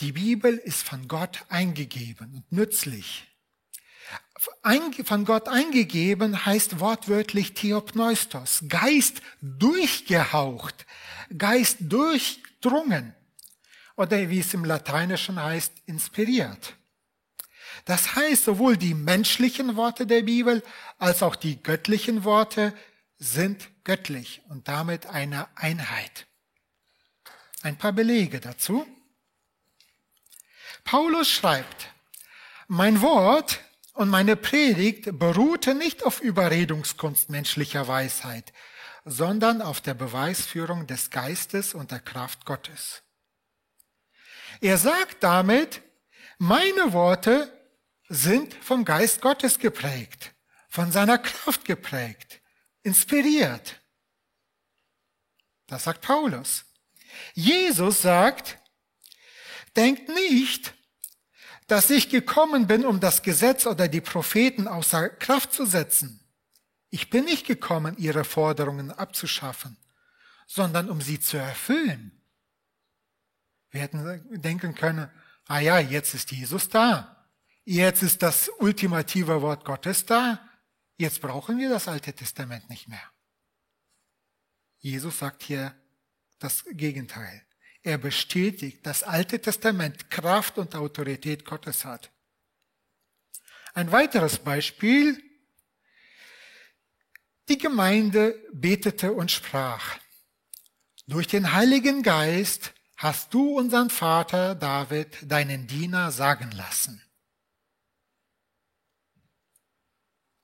Die 0.00 0.12
Bibel 0.12 0.56
ist 0.56 0.82
von 0.82 1.08
Gott 1.08 1.44
eingegeben 1.50 2.34
und 2.34 2.52
nützlich. 2.52 3.26
Von 5.04 5.26
Gott 5.26 5.48
eingegeben 5.48 6.46
heißt 6.46 6.80
wortwörtlich 6.80 7.52
Theopneustos, 7.52 8.64
Geist 8.68 9.20
durchgehaucht, 9.42 10.86
Geist 11.36 11.78
durchdrungen. 11.80 13.14
Oder 13.96 14.30
wie 14.30 14.40
es 14.40 14.54
im 14.54 14.64
Lateinischen 14.64 15.40
heißt, 15.40 15.72
inspiriert. 15.84 16.76
Das 17.84 18.14
heißt, 18.14 18.44
sowohl 18.44 18.78
die 18.78 18.94
menschlichen 18.94 19.76
Worte 19.76 20.06
der 20.06 20.22
Bibel 20.22 20.62
als 20.98 21.22
auch 21.22 21.36
die 21.36 21.62
göttlichen 21.62 22.24
Worte 22.24 22.74
sind 23.18 23.68
göttlich 23.84 24.40
und 24.48 24.66
damit 24.66 25.06
eine 25.06 25.46
Einheit. 25.56 26.26
Ein 27.62 27.76
paar 27.76 27.92
Belege 27.92 28.40
dazu. 28.40 28.86
Paulus 30.84 31.30
schreibt, 31.30 31.88
mein 32.68 33.00
Wort 33.00 33.60
und 33.94 34.08
meine 34.08 34.36
Predigt 34.36 35.18
beruhte 35.18 35.74
nicht 35.74 36.04
auf 36.04 36.20
Überredungskunst 36.20 37.30
menschlicher 37.30 37.88
Weisheit, 37.88 38.52
sondern 39.04 39.62
auf 39.62 39.80
der 39.80 39.94
Beweisführung 39.94 40.86
des 40.86 41.10
Geistes 41.10 41.74
und 41.74 41.90
der 41.90 42.00
Kraft 42.00 42.44
Gottes. 42.44 43.02
Er 44.60 44.78
sagt 44.78 45.22
damit, 45.22 45.82
meine 46.38 46.92
Worte 46.92 47.52
sind 48.08 48.54
vom 48.54 48.84
Geist 48.84 49.20
Gottes 49.20 49.58
geprägt, 49.58 50.32
von 50.68 50.92
seiner 50.92 51.18
Kraft 51.18 51.64
geprägt, 51.64 52.40
inspiriert. 52.82 53.80
Das 55.66 55.84
sagt 55.84 56.02
Paulus. 56.02 56.64
Jesus 57.34 58.02
sagt, 58.02 58.59
denkt 59.80 60.08
nicht, 60.10 60.74
dass 61.66 61.88
ich 61.88 62.10
gekommen 62.10 62.66
bin, 62.66 62.84
um 62.84 63.00
das 63.00 63.22
Gesetz 63.22 63.66
oder 63.66 63.88
die 63.88 64.02
Propheten 64.02 64.68
außer 64.68 65.08
Kraft 65.08 65.52
zu 65.52 65.64
setzen. 65.64 66.20
Ich 66.90 67.08
bin 67.08 67.24
nicht 67.24 67.46
gekommen, 67.46 67.96
ihre 67.96 68.24
Forderungen 68.24 68.90
abzuschaffen, 68.90 69.76
sondern 70.46 70.90
um 70.90 71.00
sie 71.00 71.18
zu 71.18 71.38
erfüllen. 71.38 72.20
Wir 73.70 73.82
hätten 73.82 74.42
denken 74.42 74.74
können, 74.74 75.08
ah 75.46 75.60
ja, 75.60 75.78
jetzt 75.78 76.12
ist 76.14 76.30
Jesus 76.30 76.68
da. 76.68 77.26
Jetzt 77.64 78.02
ist 78.02 78.22
das 78.22 78.50
ultimative 78.58 79.40
Wort 79.40 79.64
Gottes 79.64 80.04
da. 80.04 80.46
Jetzt 80.98 81.20
brauchen 81.20 81.56
wir 81.56 81.70
das 81.70 81.88
Alte 81.88 82.12
Testament 82.12 82.68
nicht 82.68 82.88
mehr. 82.88 83.12
Jesus 84.78 85.20
sagt 85.20 85.42
hier 85.44 85.74
das 86.38 86.64
Gegenteil. 86.72 87.46
Er 87.82 87.98
bestätigt, 87.98 88.84
dass 88.86 89.02
Alte 89.02 89.40
Testament 89.40 90.10
Kraft 90.10 90.58
und 90.58 90.74
Autorität 90.74 91.44
Gottes 91.44 91.84
hat. 91.84 92.10
Ein 93.72 93.90
weiteres 93.90 94.38
Beispiel. 94.38 95.22
Die 97.48 97.58
Gemeinde 97.58 98.38
betete 98.52 99.12
und 99.12 99.30
sprach, 99.30 99.98
durch 101.06 101.26
den 101.26 101.52
Heiligen 101.52 102.02
Geist 102.02 102.72
hast 102.96 103.32
du 103.34 103.58
unseren 103.58 103.90
Vater 103.90 104.54
David, 104.54 105.18
deinen 105.22 105.66
Diener, 105.66 106.12
sagen 106.12 106.50
lassen. 106.52 107.02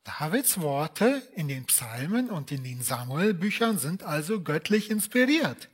Davids 0.03 0.61
Worte 0.61 1.29
in 1.35 1.49
den 1.49 1.67
Psalmen 1.67 2.31
und 2.31 2.51
in 2.51 2.65
den 2.65 2.81
Samuelbüchern 2.81 3.79
sind 3.79 4.03
also 4.05 4.41
göttlich 4.41 4.91
inspiriert. 4.91 5.69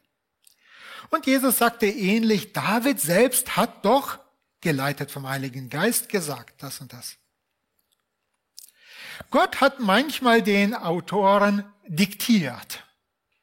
Und 1.12 1.26
Jesus 1.26 1.58
sagte 1.58 1.86
ähnlich, 1.86 2.54
David 2.54 2.98
selbst 2.98 3.54
hat 3.54 3.84
doch, 3.84 4.18
geleitet 4.62 5.10
vom 5.10 5.28
Heiligen 5.28 5.68
Geist, 5.68 6.08
gesagt, 6.08 6.62
das 6.62 6.80
und 6.80 6.94
das. 6.94 7.18
Gott 9.30 9.60
hat 9.60 9.78
manchmal 9.78 10.40
den 10.40 10.74
Autoren 10.74 11.70
diktiert. 11.86 12.84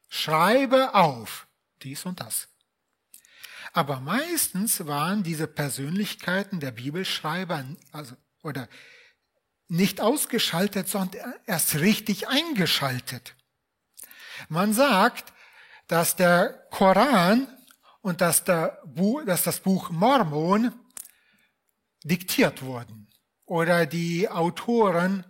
Schreibe 0.08 0.95
auf 0.95 1.47
dies 1.84 2.05
und 2.05 2.19
das. 2.19 2.47
Aber 3.73 3.99
meistens 3.99 4.88
waren 4.88 5.21
diese 5.21 5.45
Persönlichkeiten 5.45 6.60
der 6.60 6.71
Bibelschreiber, 6.71 7.63
also, 7.91 8.15
oder 8.41 8.67
nicht 9.67 10.01
ausgeschaltet, 10.01 10.89
sondern 10.89 11.36
erst 11.45 11.75
richtig 11.75 12.27
eingeschaltet. 12.27 13.36
Man 14.47 14.73
sagt, 14.73 15.34
dass 15.86 16.15
der 16.15 16.65
Koran 16.71 17.47
und 18.02 18.22
dass, 18.22 18.44
Buch, 18.86 19.24
dass 19.26 19.44
das 19.44 19.60
Buch 19.60 19.90
Mormon 19.90 20.74
diktiert 22.04 22.62
wurden. 22.62 23.08
Oder 23.46 23.86
die 23.86 24.30
Autoren 24.30 25.26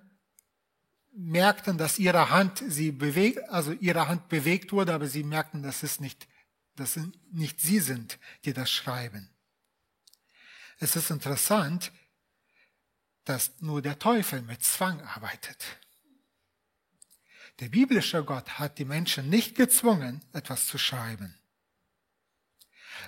merkten, 1.12 1.78
dass 1.78 2.00
ihre 2.00 2.30
Hand 2.30 2.64
sie 2.68 2.92
bewegt, 2.92 3.40
also 3.50 3.72
ihre 3.72 4.08
Hand 4.08 4.30
bewegt 4.30 4.72
wurde, 4.72 4.94
aber 4.94 5.08
sie 5.08 5.24
merkten, 5.24 5.64
dass 5.64 5.84
es 5.84 6.00
nicht, 6.00 6.28
dass 6.76 7.00
nicht 7.32 7.60
sie 7.60 7.80
sind, 7.80 8.20
die 8.46 8.54
das 8.54 8.70
schreiben. 8.70 9.30
Es 10.80 10.96
ist 10.96 11.10
interessant, 11.10 11.92
dass 13.26 13.52
nur 13.60 13.82
der 13.82 14.00
Teufel 14.00 14.42
mit 14.42 14.64
Zwang 14.64 15.02
arbeitet. 15.02 15.64
Der 17.60 17.70
biblische 17.70 18.24
Gott 18.24 18.58
hat 18.58 18.80
die 18.80 18.86
Menschen 18.86 19.30
nicht 19.30 19.56
gezwungen, 19.56 20.24
etwas 20.32 20.68
zu 20.68 20.78
schreiben. 20.78 21.39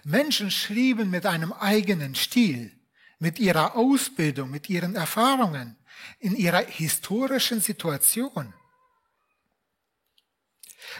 Menschen 0.03 0.51
schrieben 0.51 1.09
mit 1.09 1.25
einem 1.25 1.53
eigenen 1.53 2.15
Stil, 2.15 2.71
mit 3.19 3.39
ihrer 3.39 3.75
Ausbildung, 3.75 4.49
mit 4.49 4.69
ihren 4.69 4.95
Erfahrungen, 4.95 5.77
in 6.19 6.35
ihrer 6.35 6.65
historischen 6.65 7.61
Situation. 7.61 8.53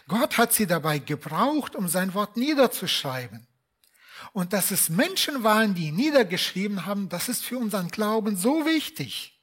Gott 0.07 0.37
hat 0.37 0.53
sie 0.53 0.67
dabei 0.67 0.99
gebraucht, 0.99 1.75
um 1.75 1.87
sein 1.87 2.13
Wort 2.13 2.37
niederzuschreiben. 2.37 3.47
Und 4.33 4.53
dass 4.53 4.71
es 4.71 4.89
Menschen 4.89 5.43
waren, 5.43 5.73
die 5.75 5.91
niedergeschrieben 5.91 6.85
haben, 6.85 7.09
das 7.09 7.27
ist 7.27 7.43
für 7.43 7.57
unseren 7.57 7.89
Glauben 7.89 8.37
so 8.37 8.65
wichtig. 8.65 9.39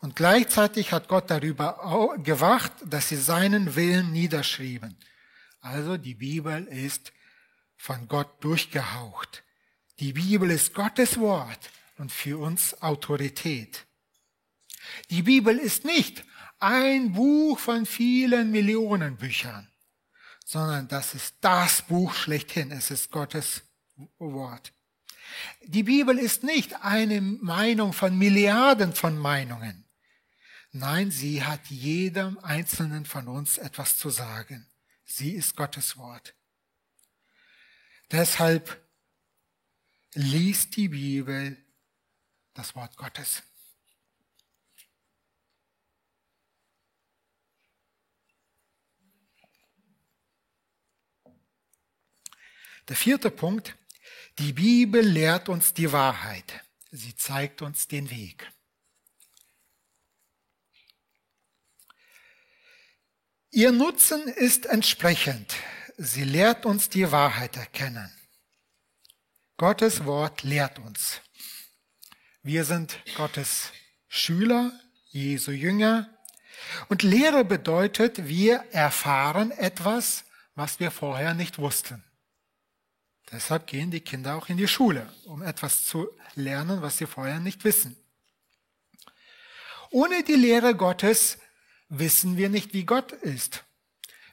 Und 0.00 0.16
gleichzeitig 0.16 0.92
hat 0.92 1.08
Gott 1.08 1.30
darüber 1.30 2.18
gewacht, 2.22 2.72
dass 2.84 3.08
sie 3.08 3.16
seinen 3.16 3.76
Willen 3.76 4.12
niederschrieben. 4.12 4.96
Also 5.60 5.96
die 5.96 6.14
Bibel 6.14 6.64
ist 6.66 7.12
von 7.84 8.08
Gott 8.08 8.42
durchgehaucht. 8.42 9.44
Die 10.00 10.14
Bibel 10.14 10.50
ist 10.50 10.72
Gottes 10.72 11.18
Wort 11.20 11.70
und 11.98 12.10
für 12.10 12.38
uns 12.38 12.80
Autorität. 12.80 13.84
Die 15.10 15.20
Bibel 15.20 15.58
ist 15.58 15.84
nicht 15.84 16.24
ein 16.58 17.12
Buch 17.12 17.58
von 17.58 17.84
vielen 17.84 18.50
Millionen 18.52 19.18
Büchern, 19.18 19.70
sondern 20.46 20.88
das 20.88 21.12
ist 21.12 21.34
das 21.42 21.82
Buch 21.82 22.14
schlechthin. 22.14 22.70
Es 22.70 22.90
ist 22.90 23.10
Gottes 23.10 23.60
Wort. 24.16 24.72
Die 25.64 25.82
Bibel 25.82 26.18
ist 26.18 26.42
nicht 26.42 26.82
eine 26.82 27.20
Meinung 27.20 27.92
von 27.92 28.16
Milliarden 28.16 28.94
von 28.94 29.18
Meinungen. 29.18 29.84
Nein, 30.72 31.10
sie 31.10 31.44
hat 31.44 31.66
jedem 31.66 32.38
Einzelnen 32.38 33.04
von 33.04 33.28
uns 33.28 33.58
etwas 33.58 33.98
zu 33.98 34.08
sagen. 34.08 34.66
Sie 35.04 35.32
ist 35.32 35.54
Gottes 35.54 35.98
Wort. 35.98 36.34
Deshalb 38.10 38.80
liest 40.14 40.76
die 40.76 40.88
Bibel 40.88 41.56
das 42.54 42.74
Wort 42.74 42.96
Gottes. 42.96 43.42
Der 52.88 52.96
vierte 52.96 53.30
Punkt, 53.30 53.76
die 54.38 54.52
Bibel 54.52 55.00
lehrt 55.00 55.48
uns 55.48 55.72
die 55.72 55.90
Wahrheit. 55.90 56.60
Sie 56.90 57.16
zeigt 57.16 57.62
uns 57.62 57.88
den 57.88 58.10
Weg. 58.10 58.50
Ihr 63.50 63.72
Nutzen 63.72 64.26
ist 64.28 64.66
entsprechend. 64.66 65.54
Sie 65.96 66.24
lehrt 66.24 66.66
uns 66.66 66.88
die 66.88 67.10
Wahrheit 67.12 67.56
erkennen. 67.56 68.10
Gottes 69.56 70.04
Wort 70.04 70.42
lehrt 70.42 70.78
uns. 70.80 71.20
Wir 72.42 72.64
sind 72.64 72.98
Gottes 73.16 73.70
Schüler, 74.08 74.72
Jesu 75.06 75.52
Jünger. 75.52 76.10
Und 76.88 77.02
Lehre 77.02 77.44
bedeutet, 77.44 78.26
wir 78.26 78.64
erfahren 78.72 79.52
etwas, 79.52 80.24
was 80.54 80.80
wir 80.80 80.90
vorher 80.90 81.34
nicht 81.34 81.58
wussten. 81.58 82.02
Deshalb 83.30 83.66
gehen 83.66 83.90
die 83.90 84.00
Kinder 84.00 84.36
auch 84.36 84.48
in 84.48 84.56
die 84.56 84.68
Schule, 84.68 85.12
um 85.24 85.42
etwas 85.42 85.84
zu 85.84 86.08
lernen, 86.34 86.82
was 86.82 86.98
sie 86.98 87.06
vorher 87.06 87.40
nicht 87.40 87.64
wissen. 87.64 87.96
Ohne 89.90 90.24
die 90.24 90.34
Lehre 90.34 90.74
Gottes 90.74 91.38
wissen 91.88 92.36
wir 92.36 92.48
nicht, 92.48 92.74
wie 92.74 92.84
Gott 92.84 93.12
ist, 93.12 93.63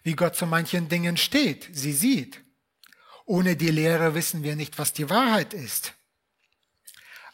wie 0.03 0.13
Gott 0.13 0.35
zu 0.35 0.45
manchen 0.45 0.89
Dingen 0.89 1.17
steht, 1.17 1.69
sie 1.71 1.93
sieht. 1.93 2.41
Ohne 3.25 3.55
die 3.55 3.69
Lehre 3.69 4.15
wissen 4.15 4.43
wir 4.43 4.55
nicht, 4.55 4.77
was 4.77 4.93
die 4.93 5.09
Wahrheit 5.09 5.53
ist. 5.53 5.93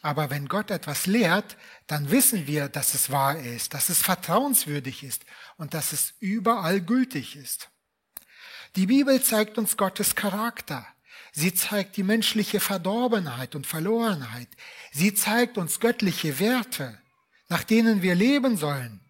Aber 0.01 0.29
wenn 0.29 0.47
Gott 0.47 0.71
etwas 0.71 1.05
lehrt, 1.05 1.57
dann 1.87 2.11
wissen 2.11 2.47
wir, 2.47 2.69
dass 2.69 2.93
es 2.93 3.09
wahr 3.09 3.37
ist, 3.39 3.73
dass 3.73 3.89
es 3.89 4.01
vertrauenswürdig 4.01 5.03
ist 5.03 5.25
und 5.57 5.73
dass 5.73 5.91
es 5.91 6.13
überall 6.19 6.81
gültig 6.81 7.35
ist. 7.35 7.69
Die 8.75 8.85
Bibel 8.85 9.21
zeigt 9.21 9.57
uns 9.57 9.75
Gottes 9.75 10.15
Charakter. 10.15 10.85
Sie 11.31 11.53
zeigt 11.53 11.97
die 11.97 12.03
menschliche 12.03 12.59
Verdorbenheit 12.59 13.55
und 13.55 13.65
Verlorenheit. 13.65 14.49
Sie 14.91 15.13
zeigt 15.13 15.57
uns 15.57 15.79
göttliche 15.79 16.39
Werte, 16.39 16.99
nach 17.49 17.63
denen 17.63 18.01
wir 18.01 18.15
leben 18.15 18.57
sollen. 18.57 19.01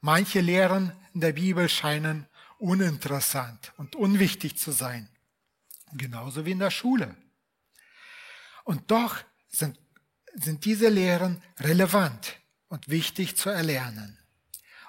Manche 0.00 0.40
Lehren 0.40 0.92
in 1.14 1.20
der 1.20 1.32
Bibel 1.32 1.68
scheinen 1.68 2.26
uninteressant 2.60 3.72
und 3.76 3.96
unwichtig 3.96 4.56
zu 4.58 4.70
sein, 4.70 5.08
genauso 5.92 6.44
wie 6.44 6.52
in 6.52 6.58
der 6.58 6.70
Schule. 6.70 7.16
Und 8.64 8.90
doch 8.90 9.16
sind, 9.48 9.78
sind 10.34 10.64
diese 10.64 10.88
Lehren 10.88 11.42
relevant 11.58 12.38
und 12.68 12.88
wichtig 12.88 13.36
zu 13.36 13.50
erlernen. 13.50 14.18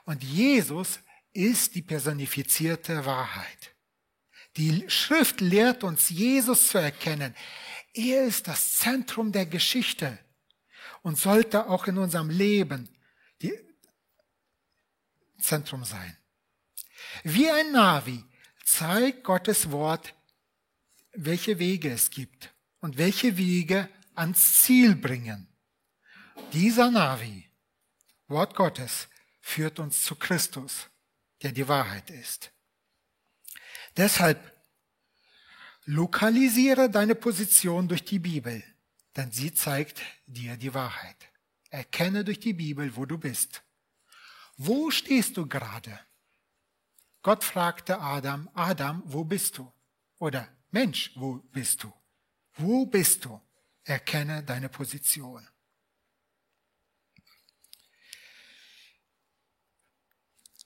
Und 0.04 0.24
Jesus 0.24 1.00
ist 1.34 1.76
die 1.76 1.82
personifizierte 1.82 3.06
Wahrheit. 3.06 3.76
Die 4.58 4.90
Schrift 4.90 5.40
lehrt 5.40 5.84
uns, 5.84 6.10
Jesus 6.10 6.68
zu 6.68 6.78
erkennen. 6.78 7.34
Er 7.94 8.26
ist 8.26 8.48
das 8.48 8.74
Zentrum 8.74 9.32
der 9.32 9.46
Geschichte 9.46 10.20
und 11.02 11.18
sollte 11.18 11.70
auch 11.70 11.88
in 11.88 11.98
unserem 11.98 12.30
Leben 12.30 12.90
die 13.42 13.54
Zentrum 15.40 15.86
sein. 15.86 16.18
Wie 17.24 17.50
ein 17.50 17.72
Navi 17.72 18.24
zeigt 18.64 19.24
Gottes 19.24 19.72
Wort, 19.72 20.14
welche 21.14 21.60
Wege 21.60 21.92
es 21.92 22.10
gibt 22.10 22.54
und 22.80 22.98
welche 22.98 23.38
Wege 23.38 23.90
ans 24.16 24.64
Ziel 24.64 24.96
bringen. 24.96 25.48
Dieser 26.54 26.92
Navi, 26.92 27.50
Wort 28.28 28.56
Gottes, 28.56 29.08
führt 29.40 29.80
uns 29.80 30.04
zu 30.04 30.16
Christus, 30.16 30.90
der 31.42 31.52
die 31.52 31.68
Wahrheit 31.68 32.10
ist. 32.10 32.52
Deshalb 33.98 34.40
lokalisiere 35.86 36.90
deine 36.90 37.16
Position 37.16 37.88
durch 37.88 38.06
die 38.06 38.20
Bibel, 38.20 38.64
denn 39.16 39.32
sie 39.32 39.54
zeigt 39.54 40.02
dir 40.26 40.56
die 40.56 40.74
Wahrheit. 40.74 41.18
Erkenne 41.70 42.24
durch 42.24 42.40
die 42.40 42.54
Bibel, 42.54 42.96
wo 42.96 43.06
du 43.06 43.18
bist. 43.18 43.64
Wo 44.58 44.92
stehst 44.92 45.38
du 45.38 45.48
gerade? 45.48 46.00
Gott 47.22 47.44
fragte 47.44 48.00
Adam, 48.00 48.50
Adam, 48.54 49.04
wo 49.06 49.24
bist 49.24 49.58
du? 49.58 49.72
Oder 50.18 50.48
Mensch, 50.72 51.12
wo 51.16 51.36
bist 51.52 51.84
du? 51.84 51.94
Wo 52.54 52.86
bist 52.86 53.26
du? 53.26 53.40
Erkenne 53.84 54.44
deine 54.44 54.70
Position. 54.70 55.48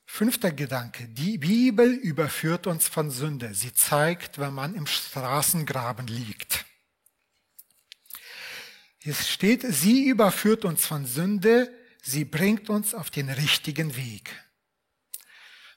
Fünfter 0.05 0.53
Gedanke. 0.53 1.09
Die 1.09 1.37
Bibel 1.37 1.91
überführt 1.91 2.67
uns 2.67 2.87
von 2.87 3.11
Sünde. 3.11 3.53
Sie 3.53 3.73
zeigt, 3.73 4.39
wenn 4.39 4.53
man 4.53 4.73
im 4.73 4.87
Straßengraben 4.87 6.07
liegt. 6.07 6.65
Es 9.03 9.29
steht, 9.29 9.61
sie 9.61 10.07
überführt 10.07 10.63
uns 10.63 10.85
von 10.85 11.05
Sünde. 11.05 11.69
Sie 12.01 12.23
bringt 12.23 12.69
uns 12.69 12.93
auf 12.93 13.09
den 13.09 13.29
richtigen 13.29 13.97
Weg. 13.97 14.44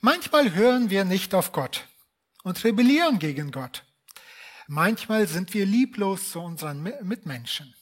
Manchmal 0.01 0.55
hören 0.55 0.91
wir 0.91 1.05
nicht 1.05 1.35
auf 1.35 1.53
Gott 1.53 1.87
und 2.43 2.63
rebellieren 2.65 3.19
gegen 3.19 3.51
Gott. 3.51 3.85
Manchmal 4.67 5.27
sind 5.27 5.55
wir 5.55 5.67
lieblos 5.67 6.31
zu 6.31 6.41
unseren 6.41 6.83
Mitmenschen. 6.83 7.75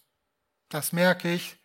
Das 0.69 0.93
merke 0.93 1.33
ich 1.33 1.57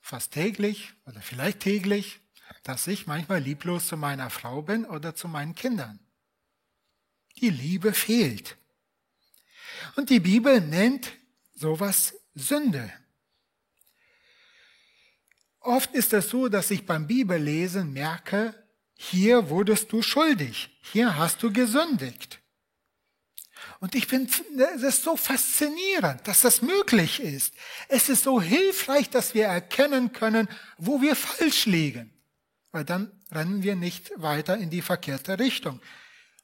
fast 0.00 0.32
täglich 0.32 0.92
oder 1.06 1.20
vielleicht 1.20 1.60
täglich 1.60 2.20
dass 2.64 2.86
ich 2.86 3.06
manchmal 3.06 3.40
lieblos 3.40 3.88
zu 3.88 3.96
meiner 3.96 4.30
Frau 4.30 4.62
bin 4.62 4.86
oder 4.86 5.14
zu 5.14 5.28
meinen 5.28 5.54
Kindern. 5.54 6.00
Die 7.36 7.50
Liebe 7.50 7.92
fehlt. 7.92 8.56
Und 9.96 10.08
die 10.10 10.20
Bibel 10.20 10.60
nennt 10.60 11.12
sowas 11.54 12.14
Sünde. 12.34 12.90
Oft 15.60 15.94
ist 15.94 16.12
es 16.12 16.30
so, 16.30 16.48
dass 16.48 16.70
ich 16.70 16.86
beim 16.86 17.06
Bibellesen 17.06 17.92
merke, 17.92 18.63
hier 19.10 19.50
wurdest 19.50 19.92
du 19.92 20.02
schuldig, 20.02 20.70
hier 20.80 21.16
hast 21.16 21.42
du 21.42 21.52
gesündigt. 21.52 22.40
Und 23.80 23.94
ich 23.94 24.06
finde 24.06 24.32
das 24.80 25.02
so 25.02 25.16
faszinierend, 25.16 26.26
dass 26.26 26.40
das 26.40 26.62
möglich 26.62 27.20
ist. 27.20 27.54
Es 27.88 28.08
ist 28.08 28.22
so 28.22 28.40
hilfreich, 28.40 29.10
dass 29.10 29.34
wir 29.34 29.44
erkennen 29.46 30.12
können, 30.12 30.48
wo 30.78 31.02
wir 31.02 31.16
falsch 31.16 31.66
liegen. 31.66 32.10
Weil 32.72 32.84
dann 32.84 33.12
rennen 33.30 33.62
wir 33.62 33.76
nicht 33.76 34.10
weiter 34.16 34.56
in 34.56 34.70
die 34.70 34.82
verkehrte 34.82 35.38
Richtung. 35.38 35.80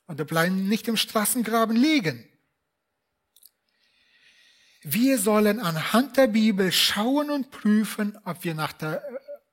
Und 0.07 0.25
bleiben 0.27 0.69
nicht 0.69 0.89
im 0.89 0.97
Straßengraben 0.97 1.77
liegen. 1.77 2.29
Wir 4.83 5.19
sollen 5.19 5.61
anhand 5.61 6.17
der 6.17 6.27
Bibel 6.27 6.73
schauen 6.73 7.31
und 7.31 7.51
prüfen, 7.51 8.19
ob 8.25 8.45
wir 8.45 8.55
nach, 8.55 8.73
der, 8.73 9.03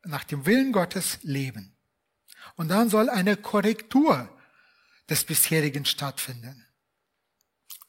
nach 0.04 0.24
dem 0.24 0.46
Willen 0.46 0.72
Gottes 0.72 1.20
leben. 1.22 1.77
Und 2.58 2.68
dann 2.70 2.90
soll 2.90 3.10
eine 3.10 3.38
Korrektur 3.38 4.28
des 5.10 5.24
bisherigen 5.24 5.86
stattfinden. 5.86 6.66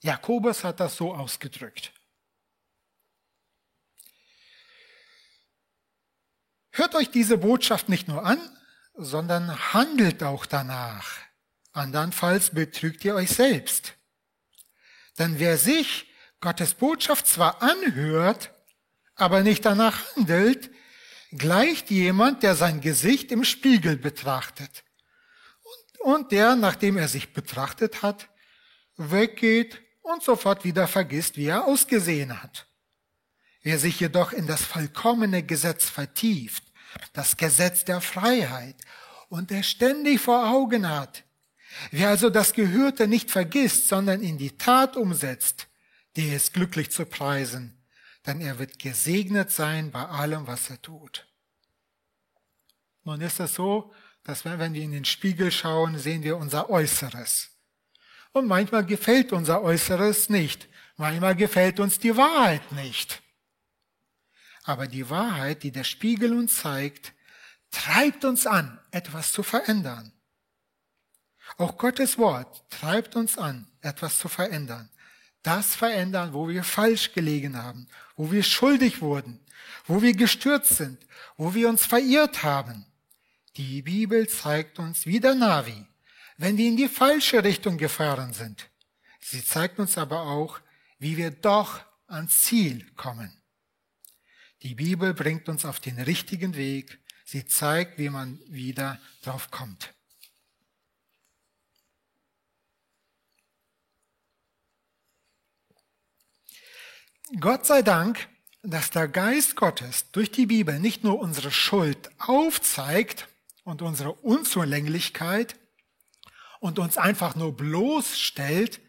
Jakobus 0.01 0.63
hat 0.63 0.79
das 0.79 0.97
so 0.97 1.13
ausgedrückt. 1.13 1.93
Hört 6.71 6.95
euch 6.95 7.11
diese 7.11 7.39
Botschaft 7.39 7.89
nicht 7.89 8.07
nur 8.07 8.25
an, 8.25 8.39
sondern 8.95 9.73
handelt 9.73 10.23
auch 10.23 10.47
danach. 10.47 11.17
Andernfalls 11.73 12.51
betrügt 12.51 13.05
ihr 13.05 13.15
euch 13.15 13.31
selbst. 13.31 13.95
Denn 15.19 15.39
wer 15.41 15.59
sich 15.59 16.13
Gottes 16.41 16.75
Botschaft 16.75 17.27
zwar 17.27 17.63
anhört, 17.63 18.53
aber 19.17 19.43
nicht 19.43 19.65
danach 19.65 20.15
handelt, 20.15 20.71
gleicht 21.33 21.91
jemand, 21.91 22.43
der 22.43 22.55
sein 22.55 22.81
Gesicht 22.81 23.31
im 23.33 23.45
Spiegel 23.45 23.97
betrachtet 23.97 24.85
und, 25.63 26.15
und 26.15 26.33
der, 26.33 26.57
nachdem 26.57 26.97
er 26.97 27.09
sich 27.09 27.33
betrachtet 27.33 28.03
hat, 28.03 28.29
weggeht 28.97 29.81
und 30.03 30.23
sofort 30.23 30.65
wieder 30.65 30.89
vergisst, 30.89 31.37
wie 31.37 31.47
er 31.47 31.67
ausgesehen 31.67 32.43
hat. 32.43 32.67
Wer 33.63 33.79
sich 33.79 34.01
jedoch 34.01 34.33
in 34.33 34.47
das 34.47 34.65
vollkommene 34.65 35.43
Gesetz 35.43 35.85
vertieft, 35.85 36.63
das 37.13 37.37
Gesetz 37.37 37.85
der 37.85 38.01
Freiheit, 38.01 38.77
und 39.29 39.53
er 39.53 39.63
ständig 39.63 40.21
vor 40.21 40.49
Augen 40.49 40.89
hat, 40.89 41.25
wer 41.91 42.09
also 42.09 42.31
das 42.31 42.55
Gehörte 42.55 43.07
nicht 43.07 43.31
vergisst, 43.31 43.89
sondern 43.89 44.23
in 44.23 44.39
die 44.39 44.57
Tat 44.57 44.97
umsetzt, 44.97 45.69
der 46.17 46.37
ist 46.37 46.55
glücklich 46.55 46.91
zu 46.91 47.05
preisen, 47.05 47.78
denn 48.29 48.43
er 48.43 48.59
wird 48.59 48.79
gesegnet 48.79 49.51
sein 49.51 49.91
bei 49.91 50.05
allem, 50.05 50.47
was 50.47 50.69
er 50.69 50.81
tut. 50.83 51.27
Nun 53.03 53.23
ist 53.23 53.41
es 53.41 53.55
so, 53.55 53.93
dass 54.23 54.45
wenn 54.45 54.75
wir 54.75 54.83
in 54.83 54.93
den 54.93 55.07
Spiegel 55.07 55.51
schauen, 55.51 55.99
sehen 55.99 56.23
wir 56.23 56.37
unser 56.37 56.69
Äußeres. 56.69 57.49
Und 58.33 58.47
manchmal 58.47 58.85
gefällt 58.85 59.33
unser 59.33 59.63
Äußeres 59.63 60.29
nicht. 60.29 60.69
Manchmal 60.99 61.35
gefällt 61.35 61.81
uns 61.81 61.99
die 61.99 62.17
Wahrheit 62.19 62.71
nicht. 62.73 63.23
Aber 64.65 64.87
die 64.87 65.09
Wahrheit, 65.09 65.63
die 65.63 65.73
der 65.73 65.85
Spiegel 65.85 66.35
uns 66.35 66.57
zeigt, 66.57 67.15
treibt 67.71 68.27
uns 68.27 68.47
an, 68.47 68.79
etwas 68.91 69.33
zu 69.33 69.43
verändern. 69.43 70.13
Auch 71.57 71.79
Gottes 71.79 72.19
Wort 72.19 72.69
treibt 72.69 73.17
uns 73.17 73.39
an, 73.39 73.73
etwas 73.81 74.19
zu 74.19 74.29
verändern. 74.29 74.91
Das 75.49 75.75
verändern, 75.75 76.35
wo 76.35 76.47
wir 76.47 76.63
falsch 76.63 77.15
gelegen 77.15 77.57
haben, 77.57 77.89
wo 78.17 78.31
wir 78.31 78.43
schuldig 78.43 79.01
wurden, 79.01 79.41
wo 79.87 80.03
wir 80.03 80.13
gestürzt 80.13 80.77
sind, 80.77 80.99
wo 81.39 81.55
wir 81.55 81.71
uns 81.71 81.87
verirrt 81.87 82.43
haben. 82.43 82.85
Die 83.57 83.81
Bibel 83.81 84.29
zeigt 84.29 84.79
uns 84.79 85.07
wie 85.07 85.21
der 85.21 85.35
Navi, 85.35 85.87
wenn 86.37 86.59
wir 86.59 86.69
in 86.69 86.77
die 86.77 86.87
falsche 86.87 87.43
Richtung 87.43 87.79
gefahren 87.79 88.35
sind. 88.35 88.69
Sie 89.21 89.43
zeigt 89.43 89.79
uns 89.79 89.97
aber 89.97 90.21
auch, 90.21 90.61
wie 90.99 91.17
wir 91.17 91.31
doch 91.31 91.81
ans 92.09 92.43
Ziel 92.43 92.85
kommen. 92.95 93.33
Die 94.63 94.75
Bibel 94.75 95.15
bringt 95.15 95.49
uns 95.49 95.65
auf 95.65 95.81
den 95.81 95.99
richtigen 95.99 96.57
Weg. 96.57 96.99
Sie 97.25 97.47
zeigt, 97.47 97.97
wie 97.97 98.11
man 98.11 98.39
wieder 98.49 99.01
drauf 99.23 99.51
kommt. 99.51 99.95
Gott 107.41 107.67
sei 107.67 107.83
Dank, 107.83 108.29
dass 108.63 108.91
der 108.91 109.09
Geist 109.09 109.57
Gottes 109.57 110.11
durch 110.13 110.31
die 110.31 110.47
Bibel 110.47 110.79
nicht 110.79 111.05
nur 111.05 111.19
unsere 111.21 111.51
Schuld 111.51 112.11
aufzeigt 112.19 113.29
und 113.65 113.83
unsere 113.83 114.13
Unzulänglichkeit, 114.13 115.55
und 116.61 116.79
uns 116.79 116.97
einfach 116.97 117.35
nur 117.35 117.57
bloßstellt, 117.57 118.81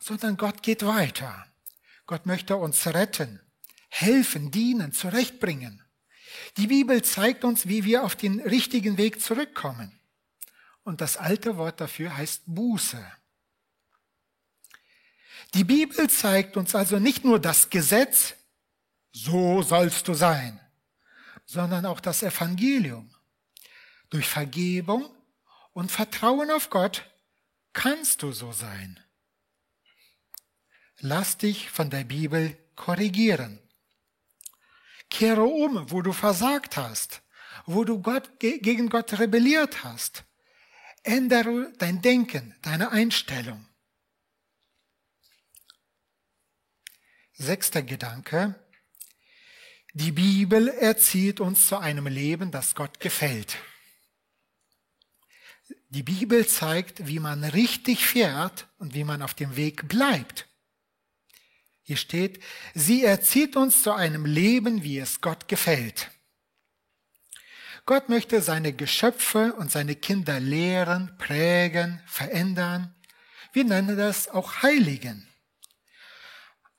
sondern 0.00 0.36
Gott 0.36 0.62
geht 0.62 0.84
weiter. 0.84 1.46
Gott 2.06 2.26
möchte 2.26 2.56
uns 2.56 2.86
retten, 2.86 3.40
helfen, 3.88 4.50
dienen, 4.50 4.92
zurechtbringen. 4.92 5.82
Die 6.56 6.66
Bibel 6.66 7.02
zeigt 7.02 7.44
uns, 7.44 7.66
wie 7.66 7.84
wir 7.84 8.04
auf 8.04 8.14
den 8.14 8.40
richtigen 8.40 8.98
Weg 8.98 9.20
zurückkommen. 9.20 9.98
Und 10.84 11.00
das 11.00 11.16
alte 11.16 11.56
Wort 11.56 11.80
dafür 11.80 12.16
heißt 12.16 12.42
Buße. 12.46 13.04
Die 15.54 15.64
Bibel 15.64 16.08
zeigt 16.10 16.56
uns 16.56 16.74
also 16.74 16.98
nicht 16.98 17.24
nur 17.24 17.40
das 17.40 17.70
Gesetz, 17.70 18.34
so 19.12 19.62
sollst 19.62 20.08
du 20.08 20.14
sein, 20.14 20.60
sondern 21.46 21.86
auch 21.86 22.00
das 22.00 22.22
Evangelium. 22.22 23.10
Durch 24.10 24.28
Vergebung 24.28 25.10
und 25.72 25.90
Vertrauen 25.90 26.50
auf 26.50 26.70
Gott 26.70 27.08
kannst 27.72 28.22
du 28.22 28.32
so 28.32 28.52
sein. 28.52 29.00
Lass 30.98 31.36
dich 31.38 31.70
von 31.70 31.90
der 31.90 32.04
Bibel 32.04 32.56
korrigieren. 32.74 33.58
Kehre 35.10 35.44
um, 35.44 35.90
wo 35.90 36.02
du 36.02 36.12
versagt 36.12 36.76
hast, 36.76 37.22
wo 37.64 37.84
du 37.84 38.00
Gott, 38.00 38.38
gegen 38.40 38.88
Gott 38.88 39.18
rebelliert 39.18 39.84
hast. 39.84 40.24
Ändere 41.02 41.72
dein 41.78 42.02
Denken, 42.02 42.54
deine 42.62 42.90
Einstellung. 42.90 43.66
Sechster 47.38 47.82
Gedanke. 47.82 48.54
Die 49.92 50.12
Bibel 50.12 50.68
erzieht 50.68 51.38
uns 51.38 51.68
zu 51.68 51.76
einem 51.76 52.06
Leben, 52.06 52.50
das 52.50 52.74
Gott 52.74 52.98
gefällt. 52.98 53.58
Die 55.90 56.02
Bibel 56.02 56.46
zeigt, 56.46 57.06
wie 57.06 57.18
man 57.18 57.44
richtig 57.44 58.06
fährt 58.06 58.68
und 58.78 58.94
wie 58.94 59.04
man 59.04 59.20
auf 59.20 59.34
dem 59.34 59.54
Weg 59.56 59.86
bleibt. 59.86 60.48
Hier 61.82 61.98
steht, 61.98 62.42
sie 62.74 63.04
erzieht 63.04 63.54
uns 63.54 63.82
zu 63.82 63.92
einem 63.92 64.24
Leben, 64.24 64.82
wie 64.82 64.98
es 64.98 65.20
Gott 65.20 65.46
gefällt. 65.46 66.10
Gott 67.84 68.08
möchte 68.08 68.40
seine 68.40 68.72
Geschöpfe 68.72 69.52
und 69.52 69.70
seine 69.70 69.94
Kinder 69.94 70.40
lehren, 70.40 71.14
prägen, 71.18 72.02
verändern. 72.06 72.94
Wir 73.52 73.64
nennen 73.64 73.96
das 73.96 74.28
auch 74.28 74.62
Heiligen. 74.62 75.25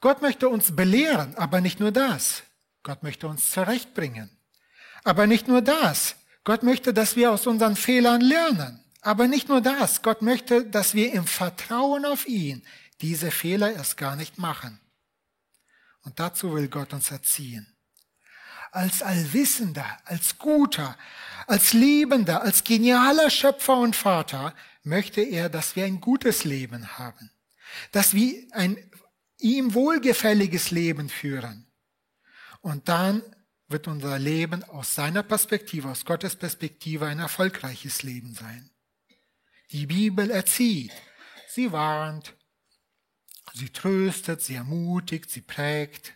Gott 0.07 0.21
möchte 0.21 0.47
uns 0.47 0.73
belehren, 0.73 1.35
aber 1.35 1.59
nicht 1.59 1.81
nur 1.81 1.91
das. 1.91 2.43
Gott 2.81 3.03
möchte 3.03 3.27
uns 3.27 3.51
zurechtbringen. 3.51 4.29
Aber 5.03 5.27
nicht 5.27 5.49
nur 5.49 5.61
das. 5.61 6.15
Gott 6.45 6.63
möchte, 6.63 6.93
dass 6.93 7.17
wir 7.17 7.29
aus 7.29 7.45
unseren 7.45 7.75
Fehlern 7.75 8.21
lernen. 8.21 8.81
Aber 9.01 9.27
nicht 9.27 9.49
nur 9.49 9.59
das. 9.59 10.03
Gott 10.03 10.21
möchte, 10.21 10.63
dass 10.63 10.93
wir 10.93 11.11
im 11.11 11.27
Vertrauen 11.27 12.05
auf 12.05 12.25
ihn 12.25 12.65
diese 13.01 13.31
Fehler 13.31 13.73
erst 13.73 13.97
gar 13.97 14.15
nicht 14.15 14.37
machen. 14.37 14.79
Und 16.03 16.21
dazu 16.21 16.53
will 16.53 16.69
Gott 16.69 16.93
uns 16.93 17.11
erziehen. 17.11 17.75
Als 18.71 19.01
Allwissender, 19.01 19.97
als 20.05 20.37
Guter, 20.37 20.97
als 21.47 21.73
Liebender, 21.73 22.43
als 22.43 22.63
genialer 22.63 23.29
Schöpfer 23.29 23.75
und 23.75 23.97
Vater 23.97 24.55
möchte 24.83 25.19
er, 25.19 25.49
dass 25.49 25.75
wir 25.75 25.83
ein 25.83 25.99
gutes 25.99 26.45
Leben 26.45 26.97
haben. 26.97 27.29
Dass 27.91 28.13
wir 28.13 28.47
ein 28.53 28.86
ihm 29.39 29.73
wohlgefälliges 29.73 30.71
Leben 30.71 31.09
führen. 31.09 31.67
Und 32.61 32.89
dann 32.89 33.23
wird 33.67 33.87
unser 33.87 34.17
Leben 34.17 34.63
aus 34.63 34.95
seiner 34.95 35.23
Perspektive, 35.23 35.89
aus 35.89 36.05
Gottes 36.05 36.35
Perspektive 36.35 37.05
ein 37.05 37.19
erfolgreiches 37.19 38.03
Leben 38.03 38.33
sein. 38.33 38.69
Die 39.71 39.85
Bibel 39.85 40.31
erzieht, 40.31 40.93
sie 41.49 41.71
warnt, 41.71 42.35
sie 43.53 43.69
tröstet, 43.69 44.41
sie 44.41 44.55
ermutigt, 44.55 45.29
sie 45.29 45.41
prägt. 45.41 46.13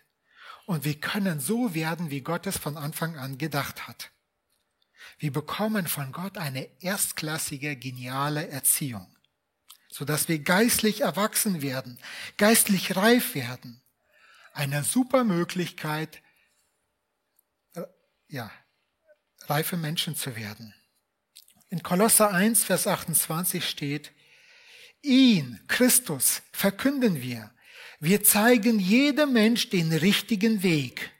Und 0.65 0.85
wir 0.85 0.99
können 0.99 1.39
so 1.39 1.73
werden, 1.73 2.11
wie 2.11 2.21
Gott 2.21 2.47
es 2.47 2.57
von 2.57 2.77
Anfang 2.77 3.17
an 3.17 3.37
gedacht 3.37 3.87
hat. 3.87 4.11
Wir 5.17 5.33
bekommen 5.33 5.87
von 5.87 6.11
Gott 6.11 6.37
eine 6.37 6.81
erstklassige, 6.81 7.75
geniale 7.75 8.47
Erziehung, 8.47 9.10
sodass 9.91 10.29
wir 10.29 10.39
geistlich 10.39 11.01
erwachsen 11.01 11.61
werden, 11.61 11.99
geistlich 12.37 12.95
reif 12.95 13.35
werden. 13.35 13.81
Eine 14.53 14.83
super 14.83 15.23
Möglichkeit, 15.23 16.21
ja, 18.27 18.49
reife 19.41 19.75
Menschen 19.75 20.15
zu 20.15 20.35
werden. 20.35 20.73
In 21.69 21.83
Kolosser 21.83 22.31
1, 22.31 22.63
Vers 22.63 22.87
28 22.87 23.67
steht, 23.67 24.11
ihn, 25.01 25.59
Christus, 25.67 26.41
verkünden 26.53 27.21
wir. 27.21 27.53
Wir 27.99 28.23
zeigen 28.23 28.79
jedem 28.79 29.33
Mensch 29.33 29.69
den 29.69 29.91
richtigen 29.91 30.63
Weg 30.63 31.11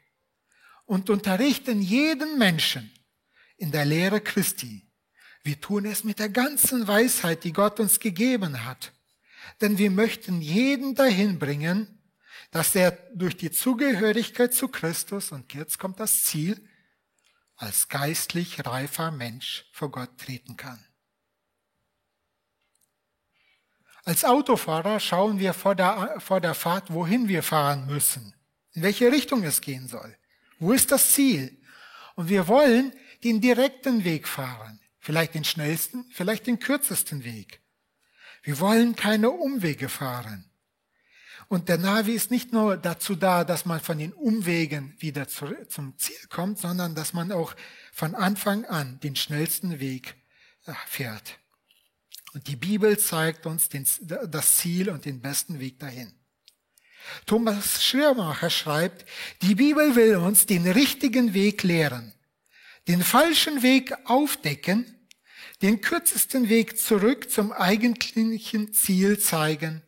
und 0.86 1.10
unterrichten 1.10 1.82
jeden 1.82 2.38
Menschen 2.38 2.90
in 3.56 3.70
der 3.70 3.84
Lehre 3.84 4.20
Christi. 4.20 4.91
Wir 5.42 5.60
tun 5.60 5.84
es 5.86 6.04
mit 6.04 6.18
der 6.18 6.28
ganzen 6.28 6.86
Weisheit, 6.86 7.44
die 7.44 7.52
Gott 7.52 7.80
uns 7.80 7.98
gegeben 7.98 8.64
hat. 8.64 8.92
Denn 9.60 9.78
wir 9.78 9.90
möchten 9.90 10.40
jeden 10.40 10.94
dahin 10.94 11.38
bringen, 11.38 12.02
dass 12.52 12.74
er 12.74 12.92
durch 13.14 13.36
die 13.36 13.50
Zugehörigkeit 13.50 14.54
zu 14.54 14.68
Christus, 14.68 15.32
und 15.32 15.52
jetzt 15.54 15.78
kommt 15.78 15.98
das 15.98 16.24
Ziel, 16.24 16.68
als 17.56 17.88
geistlich 17.88 18.64
reifer 18.66 19.10
Mensch 19.10 19.66
vor 19.72 19.90
Gott 19.90 20.18
treten 20.18 20.56
kann. 20.56 20.84
Als 24.04 24.24
Autofahrer 24.24 24.98
schauen 24.98 25.38
wir 25.38 25.54
vor 25.54 25.74
der, 25.74 26.20
vor 26.20 26.40
der 26.40 26.54
Fahrt, 26.54 26.92
wohin 26.92 27.28
wir 27.28 27.42
fahren 27.42 27.86
müssen, 27.86 28.34
in 28.72 28.82
welche 28.82 29.12
Richtung 29.12 29.44
es 29.44 29.60
gehen 29.60 29.86
soll. 29.86 30.16
Wo 30.58 30.72
ist 30.72 30.90
das 30.90 31.12
Ziel? 31.12 31.60
Und 32.16 32.28
wir 32.28 32.48
wollen 32.48 32.92
den 33.22 33.40
direkten 33.40 34.04
Weg 34.04 34.26
fahren, 34.26 34.80
vielleicht 35.02 35.34
den 35.34 35.44
schnellsten, 35.44 36.06
vielleicht 36.10 36.46
den 36.46 36.60
kürzesten 36.60 37.24
Weg. 37.24 37.60
Wir 38.42 38.58
wollen 38.60 38.96
keine 38.96 39.30
Umwege 39.30 39.88
fahren. 39.88 40.48
Und 41.48 41.68
der 41.68 41.76
Navi 41.76 42.12
ist 42.12 42.30
nicht 42.30 42.52
nur 42.52 42.78
dazu 42.78 43.14
da, 43.14 43.44
dass 43.44 43.66
man 43.66 43.80
von 43.80 43.98
den 43.98 44.12
Umwegen 44.12 44.94
wieder 44.98 45.28
zum 45.28 45.98
Ziel 45.98 46.26
kommt, 46.30 46.58
sondern 46.58 46.94
dass 46.94 47.12
man 47.12 47.30
auch 47.30 47.54
von 47.92 48.14
Anfang 48.14 48.64
an 48.64 49.00
den 49.00 49.16
schnellsten 49.16 49.80
Weg 49.80 50.14
äh, 50.66 50.72
fährt. 50.86 51.38
Und 52.32 52.46
die 52.46 52.56
Bibel 52.56 52.98
zeigt 52.98 53.44
uns 53.44 53.68
den, 53.68 53.86
das 54.00 54.56
Ziel 54.56 54.88
und 54.88 55.04
den 55.04 55.20
besten 55.20 55.60
Weg 55.60 55.78
dahin. 55.78 56.14
Thomas 57.26 57.82
Schirmacher 57.82 58.48
schreibt, 58.48 59.04
die 59.42 59.56
Bibel 59.56 59.96
will 59.96 60.16
uns 60.16 60.46
den 60.46 60.66
richtigen 60.70 61.34
Weg 61.34 61.64
lehren, 61.64 62.14
den 62.88 63.02
falschen 63.02 63.62
Weg 63.62 63.94
aufdecken, 64.04 65.08
den 65.62 65.80
kürzesten 65.80 66.48
Weg 66.48 66.78
zurück 66.78 67.30
zum 67.30 67.52
eigentlichen 67.52 68.72
Ziel 68.72 69.18
zeigen 69.18 69.82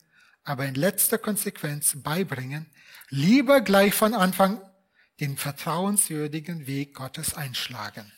aber 0.45 0.67
in 0.67 0.75
letzter 0.75 1.19
Konsequenz 1.19 1.97
beibringen, 2.03 2.71
lieber 3.09 3.63
gleich 3.63 3.95
von 3.95 4.15
Anfang 4.15 4.61
den 5.21 5.37
vertrauenswürdigen 5.37 6.67
Weg 6.67 6.95
Gottes 6.95 7.35
einschlagen. 7.35 8.13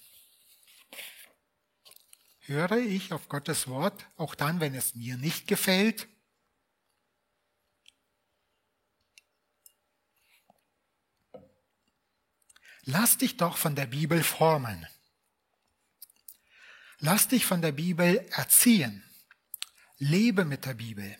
Höre 2.40 2.78
ich 2.78 3.12
auf 3.12 3.28
Gottes 3.28 3.68
Wort, 3.68 4.06
auch 4.16 4.34
dann, 4.34 4.60
wenn 4.60 4.74
es 4.74 4.94
mir 4.94 5.16
nicht 5.16 5.46
gefällt? 5.46 6.08
Lass 12.88 13.18
dich 13.18 13.36
doch 13.36 13.56
von 13.56 13.74
der 13.74 13.86
Bibel 13.86 14.22
formen. 14.22 14.86
Lass 17.00 17.26
dich 17.26 17.44
von 17.44 17.60
der 17.60 17.72
Bibel 17.72 18.24
erziehen. 18.30 19.02
Lebe 19.98 20.44
mit 20.44 20.66
der 20.66 20.74
Bibel. 20.74 21.18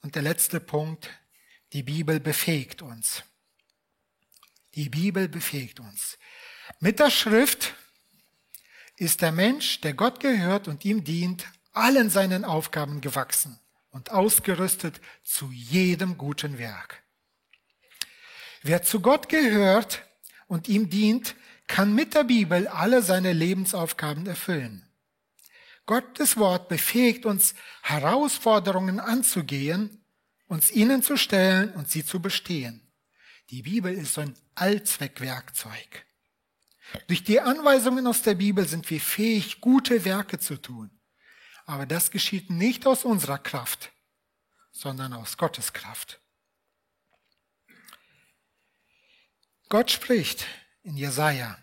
Und 0.00 0.16
der 0.16 0.22
letzte 0.22 0.58
Punkt, 0.58 1.10
die 1.72 1.84
Bibel 1.84 2.18
befähigt 2.18 2.82
uns. 2.82 3.22
Die 4.74 4.88
Bibel 4.88 5.28
befähigt 5.28 5.78
uns. 5.78 6.18
Mit 6.80 6.98
der 6.98 7.10
Schrift 7.10 7.74
ist 8.96 9.22
der 9.22 9.30
Mensch, 9.30 9.80
der 9.80 9.94
Gott 9.94 10.18
gehört 10.18 10.66
und 10.66 10.84
ihm 10.84 11.04
dient, 11.04 11.46
allen 11.70 12.10
seinen 12.10 12.44
Aufgaben 12.44 13.00
gewachsen 13.00 13.60
und 13.90 14.10
ausgerüstet 14.10 15.00
zu 15.22 15.52
jedem 15.52 16.18
guten 16.18 16.58
Werk. 16.58 17.05
Wer 18.66 18.82
zu 18.82 18.98
Gott 18.98 19.28
gehört 19.28 20.02
und 20.48 20.66
ihm 20.66 20.90
dient, 20.90 21.36
kann 21.68 21.94
mit 21.94 22.14
der 22.14 22.24
Bibel 22.24 22.66
alle 22.66 23.00
seine 23.00 23.32
Lebensaufgaben 23.32 24.26
erfüllen. 24.26 24.84
Gottes 25.86 26.36
Wort 26.36 26.68
befähigt 26.68 27.26
uns, 27.26 27.54
Herausforderungen 27.82 28.98
anzugehen, 28.98 30.04
uns 30.48 30.72
ihnen 30.72 31.00
zu 31.04 31.16
stellen 31.16 31.74
und 31.74 31.88
sie 31.88 32.04
zu 32.04 32.20
bestehen. 32.20 32.82
Die 33.50 33.62
Bibel 33.62 33.94
ist 33.94 34.18
ein 34.18 34.34
Allzweckwerkzeug. 34.56 36.04
Durch 37.06 37.22
die 37.22 37.40
Anweisungen 37.40 38.04
aus 38.08 38.22
der 38.22 38.34
Bibel 38.34 38.66
sind 38.66 38.90
wir 38.90 39.00
fähig, 39.00 39.60
gute 39.60 40.04
Werke 40.04 40.40
zu 40.40 40.56
tun. 40.56 40.90
Aber 41.66 41.86
das 41.86 42.10
geschieht 42.10 42.50
nicht 42.50 42.84
aus 42.84 43.04
unserer 43.04 43.38
Kraft, 43.38 43.92
sondern 44.72 45.12
aus 45.12 45.36
Gottes 45.36 45.72
Kraft. 45.72 46.20
Gott 49.68 49.90
spricht 49.90 50.46
in 50.82 50.96
Jesaja 50.96 51.58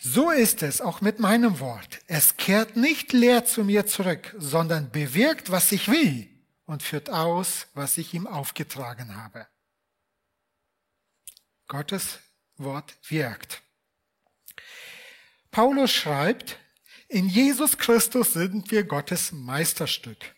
so 0.00 0.30
ist 0.30 0.62
es 0.62 0.80
auch 0.80 1.00
mit 1.00 1.18
meinem 1.18 1.58
Wort. 1.58 2.00
Es 2.06 2.36
kehrt 2.36 2.76
nicht 2.76 3.12
leer 3.12 3.44
zu 3.44 3.64
mir 3.64 3.86
zurück, 3.86 4.34
sondern 4.38 4.90
bewirkt, 4.90 5.50
was 5.50 5.72
ich 5.72 5.88
will 5.90 6.28
und 6.66 6.84
führt 6.84 7.10
aus, 7.10 7.66
was 7.74 7.98
ich 7.98 8.14
ihm 8.14 8.28
aufgetragen 8.28 9.16
habe. 9.16 9.48
Gottes 11.66 12.20
Wort 12.56 12.96
wirkt. 13.08 13.60
Paulus 15.50 15.90
schreibt, 15.92 16.58
in 17.08 17.28
Jesus 17.28 17.76
Christus 17.76 18.34
sind 18.34 18.70
wir 18.70 18.84
Gottes 18.84 19.32
Meisterstück. 19.32 20.36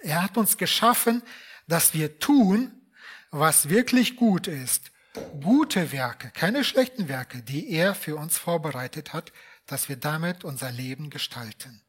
Er 0.00 0.22
hat 0.22 0.36
uns 0.36 0.56
geschaffen, 0.58 1.22
dass 1.66 1.92
wir 1.92 2.20
tun, 2.20 2.85
was 3.30 3.68
wirklich 3.68 4.16
gut 4.16 4.46
ist 4.46 4.90
gute 5.40 5.92
Werke, 5.92 6.30
keine 6.30 6.64
schlechten 6.64 7.08
Werke, 7.08 7.42
die 7.42 7.70
er 7.70 7.94
für 7.94 8.16
uns 8.16 8.38
vorbereitet 8.38 9.12
hat, 9.12 9.32
dass 9.66 9.88
wir 9.88 9.96
damit 9.96 10.44
unser 10.44 10.70
Leben 10.70 11.10
gestalten. 11.10 11.82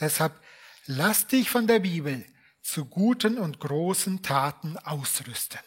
Deshalb 0.00 0.40
lass 0.86 1.26
dich 1.26 1.50
von 1.50 1.66
der 1.66 1.80
Bibel 1.80 2.24
zu 2.62 2.84
guten 2.84 3.38
und 3.38 3.60
großen 3.60 4.22
Taten 4.22 4.76
ausrüsten. 4.78 5.60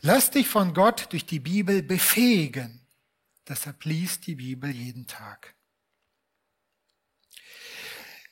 Lass 0.00 0.30
dich 0.30 0.48
von 0.48 0.74
Gott 0.74 1.12
durch 1.12 1.26
die 1.26 1.40
Bibel 1.40 1.82
befähigen. 1.82 2.86
Deshalb 3.48 3.84
lies 3.84 4.20
die 4.20 4.36
Bibel 4.36 4.70
jeden 4.70 5.06
Tag. 5.06 5.54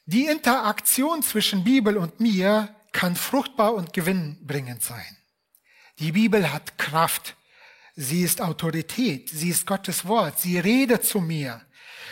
Die 0.06 0.26
Interaktion 0.26 1.22
zwischen 1.22 1.64
Bibel 1.64 1.96
und 1.96 2.20
mir 2.20 2.74
kann 2.94 3.16
fruchtbar 3.16 3.74
und 3.74 3.92
gewinnbringend 3.92 4.82
sein. 4.82 5.18
Die 5.98 6.12
Bibel 6.12 6.50
hat 6.50 6.78
Kraft. 6.78 7.36
Sie 7.96 8.22
ist 8.22 8.40
Autorität. 8.40 9.28
Sie 9.28 9.50
ist 9.50 9.66
Gottes 9.66 10.06
Wort. 10.06 10.40
Sie 10.40 10.58
redet 10.58 11.04
zu 11.04 11.20
mir. 11.20 11.60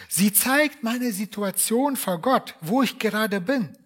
Sie 0.09 0.33
zeigt 0.33 0.83
meine 0.83 1.13
Situation 1.13 1.97
vor 1.97 2.21
Gott, 2.21 2.57
wo 2.61 2.83
ich 2.83 2.99
gerade 2.99 3.41
bin. 3.41 3.79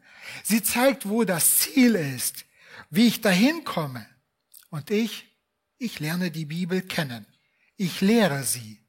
Sie 0.43 0.63
zeigt, 0.63 1.09
wo 1.09 1.23
das 1.25 1.59
Ziel 1.59 1.95
ist, 1.95 2.47
wie 2.91 3.07
ich 3.07 3.21
dahin 3.21 3.63
komme. 3.65 4.07
Und 4.71 4.91
ich, 4.91 5.27
ich 5.79 6.01
lerne 6.01 6.31
die 6.31 6.47
Bibel 6.47 6.83
kennen. 6.83 7.27
Ich 7.77 8.01
lehre 8.01 8.43
sie. 8.43 8.81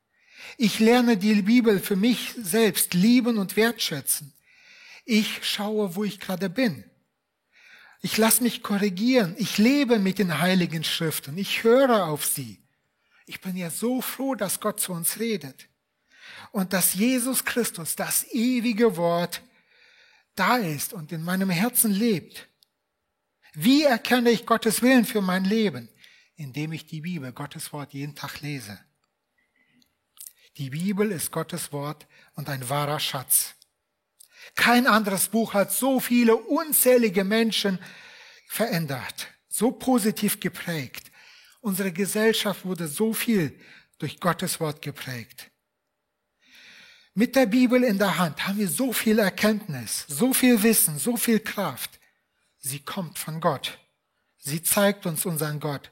Ich 0.58 0.80
lerne 0.80 1.18
die 1.18 1.42
Bibel 1.42 1.80
für 1.80 1.98
mich 1.98 2.34
selbst 2.38 2.94
lieben 2.94 3.38
und 3.38 3.58
wertschätzen. 3.58 4.34
Ich 5.04 5.46
schaue, 5.46 5.96
wo 5.96 6.06
ich 6.06 6.20
gerade 6.20 6.50
bin. 6.50 6.87
Ich 8.02 8.18
lasse 8.18 8.44
mich 8.44 8.62
korrigieren. 8.62 9.36
Ich 9.38 9.58
lebe 9.58 10.00
mit 10.00 10.20
den 10.20 10.40
heiligen 10.40 10.84
Schriften. 10.84 11.38
Ich 11.38 11.64
höre 11.64 12.06
auf 12.06 12.26
sie. 12.26 12.62
Ich 13.26 13.42
bin 13.42 13.58
ja 13.58 13.70
so 13.70 14.02
froh, 14.02 14.36
dass 14.36 14.60
Gott 14.60 14.80
zu 14.80 14.94
uns 14.94 15.20
redet. 15.20 15.68
Und 16.52 16.74
dass 16.74 16.94
Jesus 16.94 17.44
Christus, 17.44 17.96
das 17.96 18.26
ewige 18.32 18.98
Wort, 18.98 19.42
da 20.36 20.58
ist 20.58 20.94
und 20.94 21.12
in 21.12 21.24
meinem 21.24 21.50
Herzen 21.50 21.92
lebt. 21.92 22.48
Wie 23.54 23.84
erkenne 23.84 24.30
ich 24.30 24.46
Gottes 24.46 24.82
Willen 24.82 25.06
für 25.06 25.22
mein 25.22 25.44
Leben? 25.44 25.90
Indem 26.36 26.72
ich 26.72 26.86
die 26.86 27.02
Bibel, 27.02 27.32
Gottes 27.32 27.74
Wort, 27.74 27.94
jeden 27.94 28.16
Tag 28.16 28.42
lese. 28.42 28.80
Die 30.58 30.70
Bibel 30.70 31.12
ist 31.12 31.32
Gottes 31.32 31.72
Wort 31.72 32.08
und 32.36 32.50
ein 32.50 32.70
wahrer 32.70 33.00
Schatz. 33.00 33.57
Kein 34.56 34.88
anderes 34.88 35.28
Buch 35.30 35.54
hat 35.54 35.72
so 35.72 36.00
viele 36.00 36.36
unzählige 36.36 37.24
Menschen 37.24 37.80
verändert, 38.48 39.28
so 39.48 39.72
positiv 39.72 40.40
geprägt. 40.40 41.12
Unsere 41.62 41.92
Gesellschaft 41.92 42.66
wurde 42.66 42.88
so 42.88 43.14
viel 43.14 43.60
durch 43.98 44.20
Gottes 44.20 44.60
Wort 44.60 44.82
geprägt. 44.82 45.52
Mit 47.14 47.36
der 47.36 47.48
Bibel 47.48 47.84
in 47.84 47.98
der 47.98 48.20
Hand 48.20 48.48
haben 48.48 48.60
wir 48.60 48.70
so 48.70 48.94
viel 48.94 49.18
Erkenntnis, 49.18 50.06
so 50.08 50.34
viel 50.34 50.62
Wissen, 50.62 51.00
so 51.00 51.18
viel 51.18 51.40
Kraft. 51.40 52.00
Sie 52.60 52.80
kommt 52.80 53.18
von 53.18 53.42
Gott. 53.42 53.80
Sie 54.38 54.62
zeigt 54.62 55.06
uns 55.08 55.26
unseren 55.26 55.60
Gott. 55.60 55.92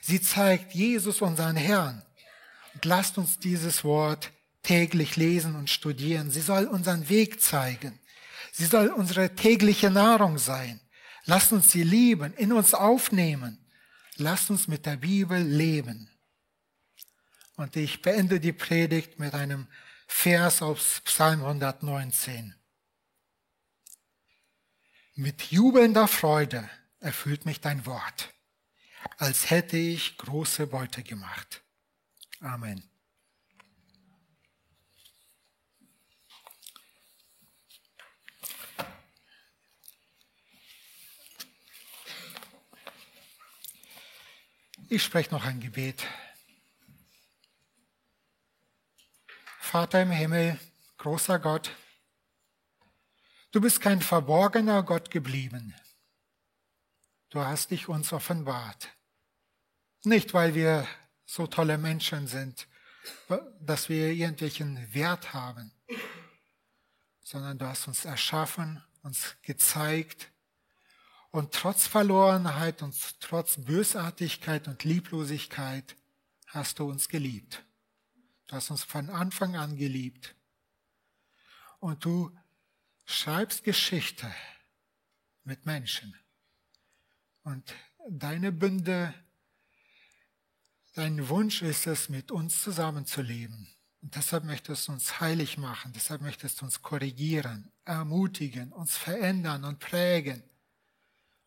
Sie 0.00 0.20
zeigt 0.20 0.72
Jesus, 0.72 1.20
unseren 1.20 1.56
Herrn. 1.56 2.02
Und 2.72 2.84
lasst 2.86 3.18
uns 3.18 3.38
dieses 3.38 3.84
Wort 3.84 4.32
täglich 4.64 5.14
lesen 5.16 5.54
und 5.54 5.70
studieren. 5.70 6.30
Sie 6.30 6.40
soll 6.40 6.66
unseren 6.66 7.08
Weg 7.08 7.40
zeigen. 7.40 8.00
Sie 8.52 8.64
soll 8.64 8.88
unsere 8.88 9.34
tägliche 9.34 9.90
Nahrung 9.90 10.38
sein. 10.38 10.80
Lasst 11.24 11.52
uns 11.52 11.70
sie 11.70 11.84
lieben, 11.84 12.34
in 12.34 12.52
uns 12.52 12.74
aufnehmen. 12.74 13.58
Lasst 14.16 14.50
uns 14.50 14.68
mit 14.68 14.86
der 14.86 14.96
Bibel 14.96 15.40
leben. 15.40 16.10
Und 17.56 17.76
ich 17.76 18.02
beende 18.02 18.40
die 18.40 18.52
Predigt 18.52 19.18
mit 19.18 19.34
einem 19.34 19.66
Vers 20.06 20.62
aus 20.62 21.00
Psalm 21.04 21.40
119. 21.44 22.54
Mit 25.14 25.42
jubelnder 25.42 26.08
Freude 26.08 26.68
erfüllt 27.00 27.46
mich 27.46 27.60
dein 27.60 27.86
Wort, 27.86 28.34
als 29.16 29.50
hätte 29.50 29.76
ich 29.76 30.18
große 30.18 30.66
Beute 30.66 31.02
gemacht. 31.02 31.62
Amen. 32.40 32.93
Ich 44.90 45.02
spreche 45.02 45.30
noch 45.30 45.44
ein 45.44 45.60
Gebet. 45.60 46.06
Vater 49.58 50.02
im 50.02 50.10
Himmel, 50.10 50.60
großer 50.98 51.38
Gott, 51.38 51.70
du 53.50 53.62
bist 53.62 53.80
kein 53.80 54.02
verborgener 54.02 54.82
Gott 54.82 55.10
geblieben. 55.10 55.74
Du 57.30 57.40
hast 57.40 57.70
dich 57.70 57.88
uns 57.88 58.12
offenbart. 58.12 58.90
Nicht, 60.04 60.34
weil 60.34 60.54
wir 60.54 60.86
so 61.24 61.46
tolle 61.46 61.78
Menschen 61.78 62.26
sind, 62.26 62.68
dass 63.60 63.88
wir 63.88 64.12
irgendwelchen 64.12 64.92
Wert 64.92 65.32
haben, 65.32 65.72
sondern 67.22 67.58
du 67.58 67.66
hast 67.66 67.88
uns 67.88 68.04
erschaffen, 68.04 68.84
uns 69.02 69.36
gezeigt, 69.42 70.30
und 71.34 71.50
trotz 71.52 71.88
Verlorenheit 71.88 72.80
und 72.80 72.94
trotz 73.18 73.56
Bösartigkeit 73.56 74.68
und 74.68 74.84
Lieblosigkeit 74.84 75.96
hast 76.46 76.78
du 76.78 76.88
uns 76.88 77.08
geliebt. 77.08 77.64
Du 78.46 78.54
hast 78.54 78.70
uns 78.70 78.84
von 78.84 79.10
Anfang 79.10 79.56
an 79.56 79.76
geliebt. 79.76 80.36
Und 81.80 82.04
du 82.04 82.30
schreibst 83.04 83.64
Geschichte 83.64 84.32
mit 85.42 85.66
Menschen. 85.66 86.14
Und 87.42 87.74
deine 88.08 88.52
Bünde, 88.52 89.12
dein 90.94 91.28
Wunsch 91.28 91.62
ist 91.62 91.88
es, 91.88 92.08
mit 92.08 92.30
uns 92.30 92.62
zusammenzuleben. 92.62 93.74
Und 94.02 94.14
deshalb 94.14 94.44
möchtest 94.44 94.86
du 94.86 94.92
uns 94.92 95.18
heilig 95.18 95.58
machen, 95.58 95.92
deshalb 95.94 96.20
möchtest 96.20 96.60
du 96.60 96.66
uns 96.66 96.80
korrigieren, 96.80 97.72
ermutigen, 97.84 98.72
uns 98.72 98.96
verändern 98.96 99.64
und 99.64 99.80
prägen 99.80 100.44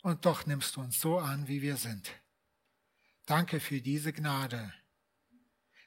und 0.08 0.26
doch 0.26 0.45
nimmst 0.45 0.78
du 0.78 0.80
uns 0.80 1.01
so 1.01 1.20
an, 1.20 1.49
wie 1.49 1.62
wir 1.62 1.76
sind. 1.76 2.10
Danke 3.26 3.60
für 3.60 3.82
diese 3.82 4.14
Gnade. 4.14 4.74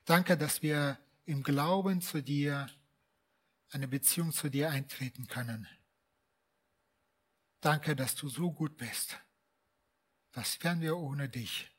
Danke, 0.04 0.36
dass 0.36 0.60
wir 0.60 0.98
im 1.24 1.42
Glauben 1.42 2.02
zu 2.02 2.22
dir 2.22 2.68
eine 3.70 3.88
Beziehung 3.88 4.30
zu 4.30 4.50
dir 4.50 4.68
eintreten 4.68 5.26
können. 5.26 5.66
Danke, 7.62 7.96
dass 7.96 8.14
du 8.14 8.28
so 8.28 8.52
gut 8.52 8.76
bist. 8.76 9.18
Was 10.34 10.62
wären 10.62 10.82
wir 10.82 10.98
ohne 10.98 11.30
dich? 11.30 11.70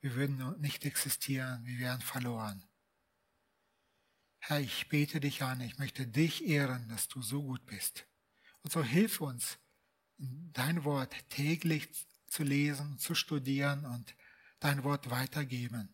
Wir 0.00 0.14
würden 0.14 0.60
nicht 0.60 0.84
existieren, 0.84 1.64
wir 1.64 1.78
wären 1.78 2.02
verloren. 2.02 2.68
Herr, 4.40 4.60
ich 4.60 4.90
bete 4.90 5.20
dich 5.20 5.42
an, 5.42 5.62
ich 5.62 5.78
möchte 5.78 6.06
dich 6.06 6.44
ehren, 6.44 6.86
dass 6.90 7.08
du 7.08 7.22
so 7.22 7.42
gut 7.42 7.64
bist. 7.64 8.06
Und 8.60 8.72
so 8.72 8.84
hilf 8.84 9.22
uns, 9.22 9.58
dein 10.52 10.84
Wort 10.84 11.14
täglich 11.30 11.88
zu 12.28 12.42
lesen, 12.42 12.98
zu 12.98 13.14
studieren 13.14 13.84
und 13.84 14.14
dein 14.60 14.84
Wort 14.84 15.10
weitergeben 15.10 15.88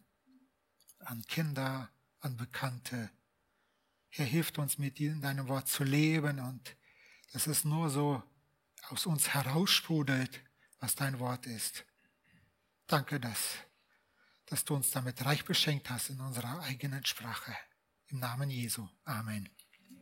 an 1.00 1.22
Kinder, 1.26 1.90
an 2.20 2.36
Bekannte. 2.36 3.10
Herr, 4.10 4.26
hilft 4.26 4.58
uns 4.58 4.78
mit 4.78 4.98
deinem 5.00 5.48
Wort 5.48 5.68
zu 5.68 5.84
leben 5.84 6.38
und 6.40 6.76
dass 7.32 7.46
es 7.46 7.64
nur 7.64 7.90
so 7.90 8.22
aus 8.88 9.06
uns 9.06 9.28
heraussprudelt, 9.28 10.40
was 10.80 10.94
dein 10.94 11.18
Wort 11.18 11.46
ist. 11.46 11.84
Danke, 12.86 13.20
dass, 13.20 13.58
dass 14.46 14.64
du 14.64 14.74
uns 14.74 14.90
damit 14.90 15.24
reich 15.24 15.44
beschenkt 15.44 15.90
hast 15.90 16.10
in 16.10 16.20
unserer 16.20 16.60
eigenen 16.62 17.04
Sprache. 17.04 17.54
Im 18.06 18.18
Namen 18.20 18.50
Jesu. 18.50 18.88
Amen. 19.04 19.48